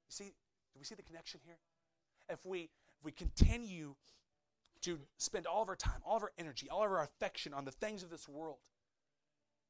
[0.07, 1.57] You see, do we see the connection here?
[2.30, 3.95] If we, if we continue
[4.82, 7.66] to spend all of our time, all of our energy, all of our affection on
[7.66, 8.58] the things of this world,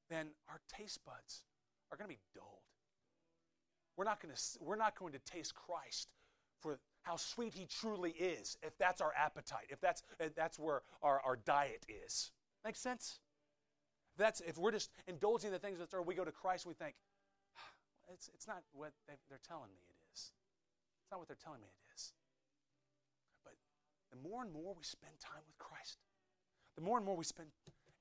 [0.09, 1.43] then our taste buds
[1.91, 2.61] are going to be dulled.
[3.95, 6.09] We're not going to, we're not going to taste Christ
[6.59, 10.81] for how sweet he truly is if that's our appetite, if that's, if that's where
[11.01, 12.31] our, our diet is.
[12.65, 13.19] Makes sense?
[14.13, 16.75] If, that's, if we're just indulging the things that are, we go to Christ and
[16.77, 16.95] we think,
[18.13, 20.31] it's, it's not what they're telling me it is.
[21.01, 21.86] It's not what they're telling me it is.
[24.11, 25.97] The more and more we spend time with Christ,
[26.75, 27.49] the more and more we spend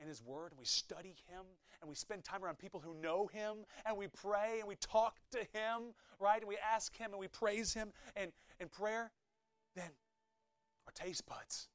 [0.01, 1.43] in His Word and we study Him
[1.81, 5.17] and we spend time around people who know Him and we pray and we talk
[5.33, 6.41] to Him, right?
[6.41, 9.11] And we ask Him and we praise Him and in prayer,
[9.75, 9.91] then
[10.87, 11.69] our taste buds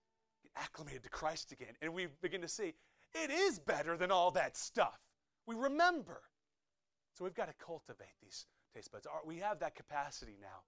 [0.44, 2.74] get acclimated to Christ again and we begin to see
[3.14, 5.00] it is better than all that stuff.
[5.46, 6.22] We remember.
[7.14, 9.06] So we've got to cultivate these taste buds.
[9.26, 10.64] We have that capacity now,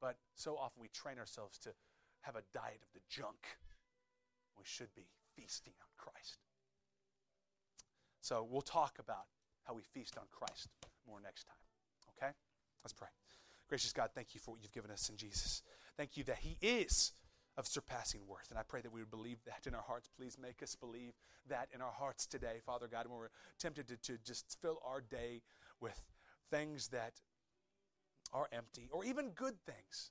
[0.00, 1.70] but so often we train ourselves to
[2.22, 3.46] have a diet of the junk.
[4.58, 5.06] We should be
[5.36, 6.38] feasting on Christ.
[8.20, 9.26] So we'll talk about
[9.64, 10.68] how we feast on Christ
[11.06, 11.56] more next time.
[12.16, 12.32] Okay?
[12.84, 13.08] Let's pray.
[13.68, 15.62] Gracious God, thank you for what you've given us in Jesus.
[15.96, 17.12] Thank you that He is
[17.56, 18.46] of surpassing worth.
[18.50, 20.08] And I pray that we would believe that in our hearts.
[20.16, 21.12] Please make us believe
[21.48, 25.00] that in our hearts today, Father God, when we're tempted to, to just fill our
[25.00, 25.42] day
[25.80, 26.00] with
[26.50, 27.20] things that
[28.32, 30.10] are empty or even good things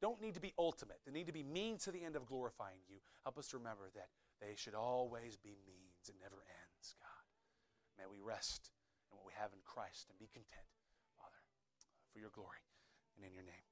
[0.00, 2.80] don't need to be ultimate, they need to be means to the end of glorifying
[2.88, 2.96] you.
[3.24, 4.08] Help us to remember that
[4.40, 6.08] they should always be means.
[6.08, 7.24] It never ends, God.
[7.98, 8.72] May we rest
[9.12, 10.68] in what we have in Christ and be content,
[11.20, 11.40] Father,
[12.12, 12.64] for your glory
[13.16, 13.70] and in your name.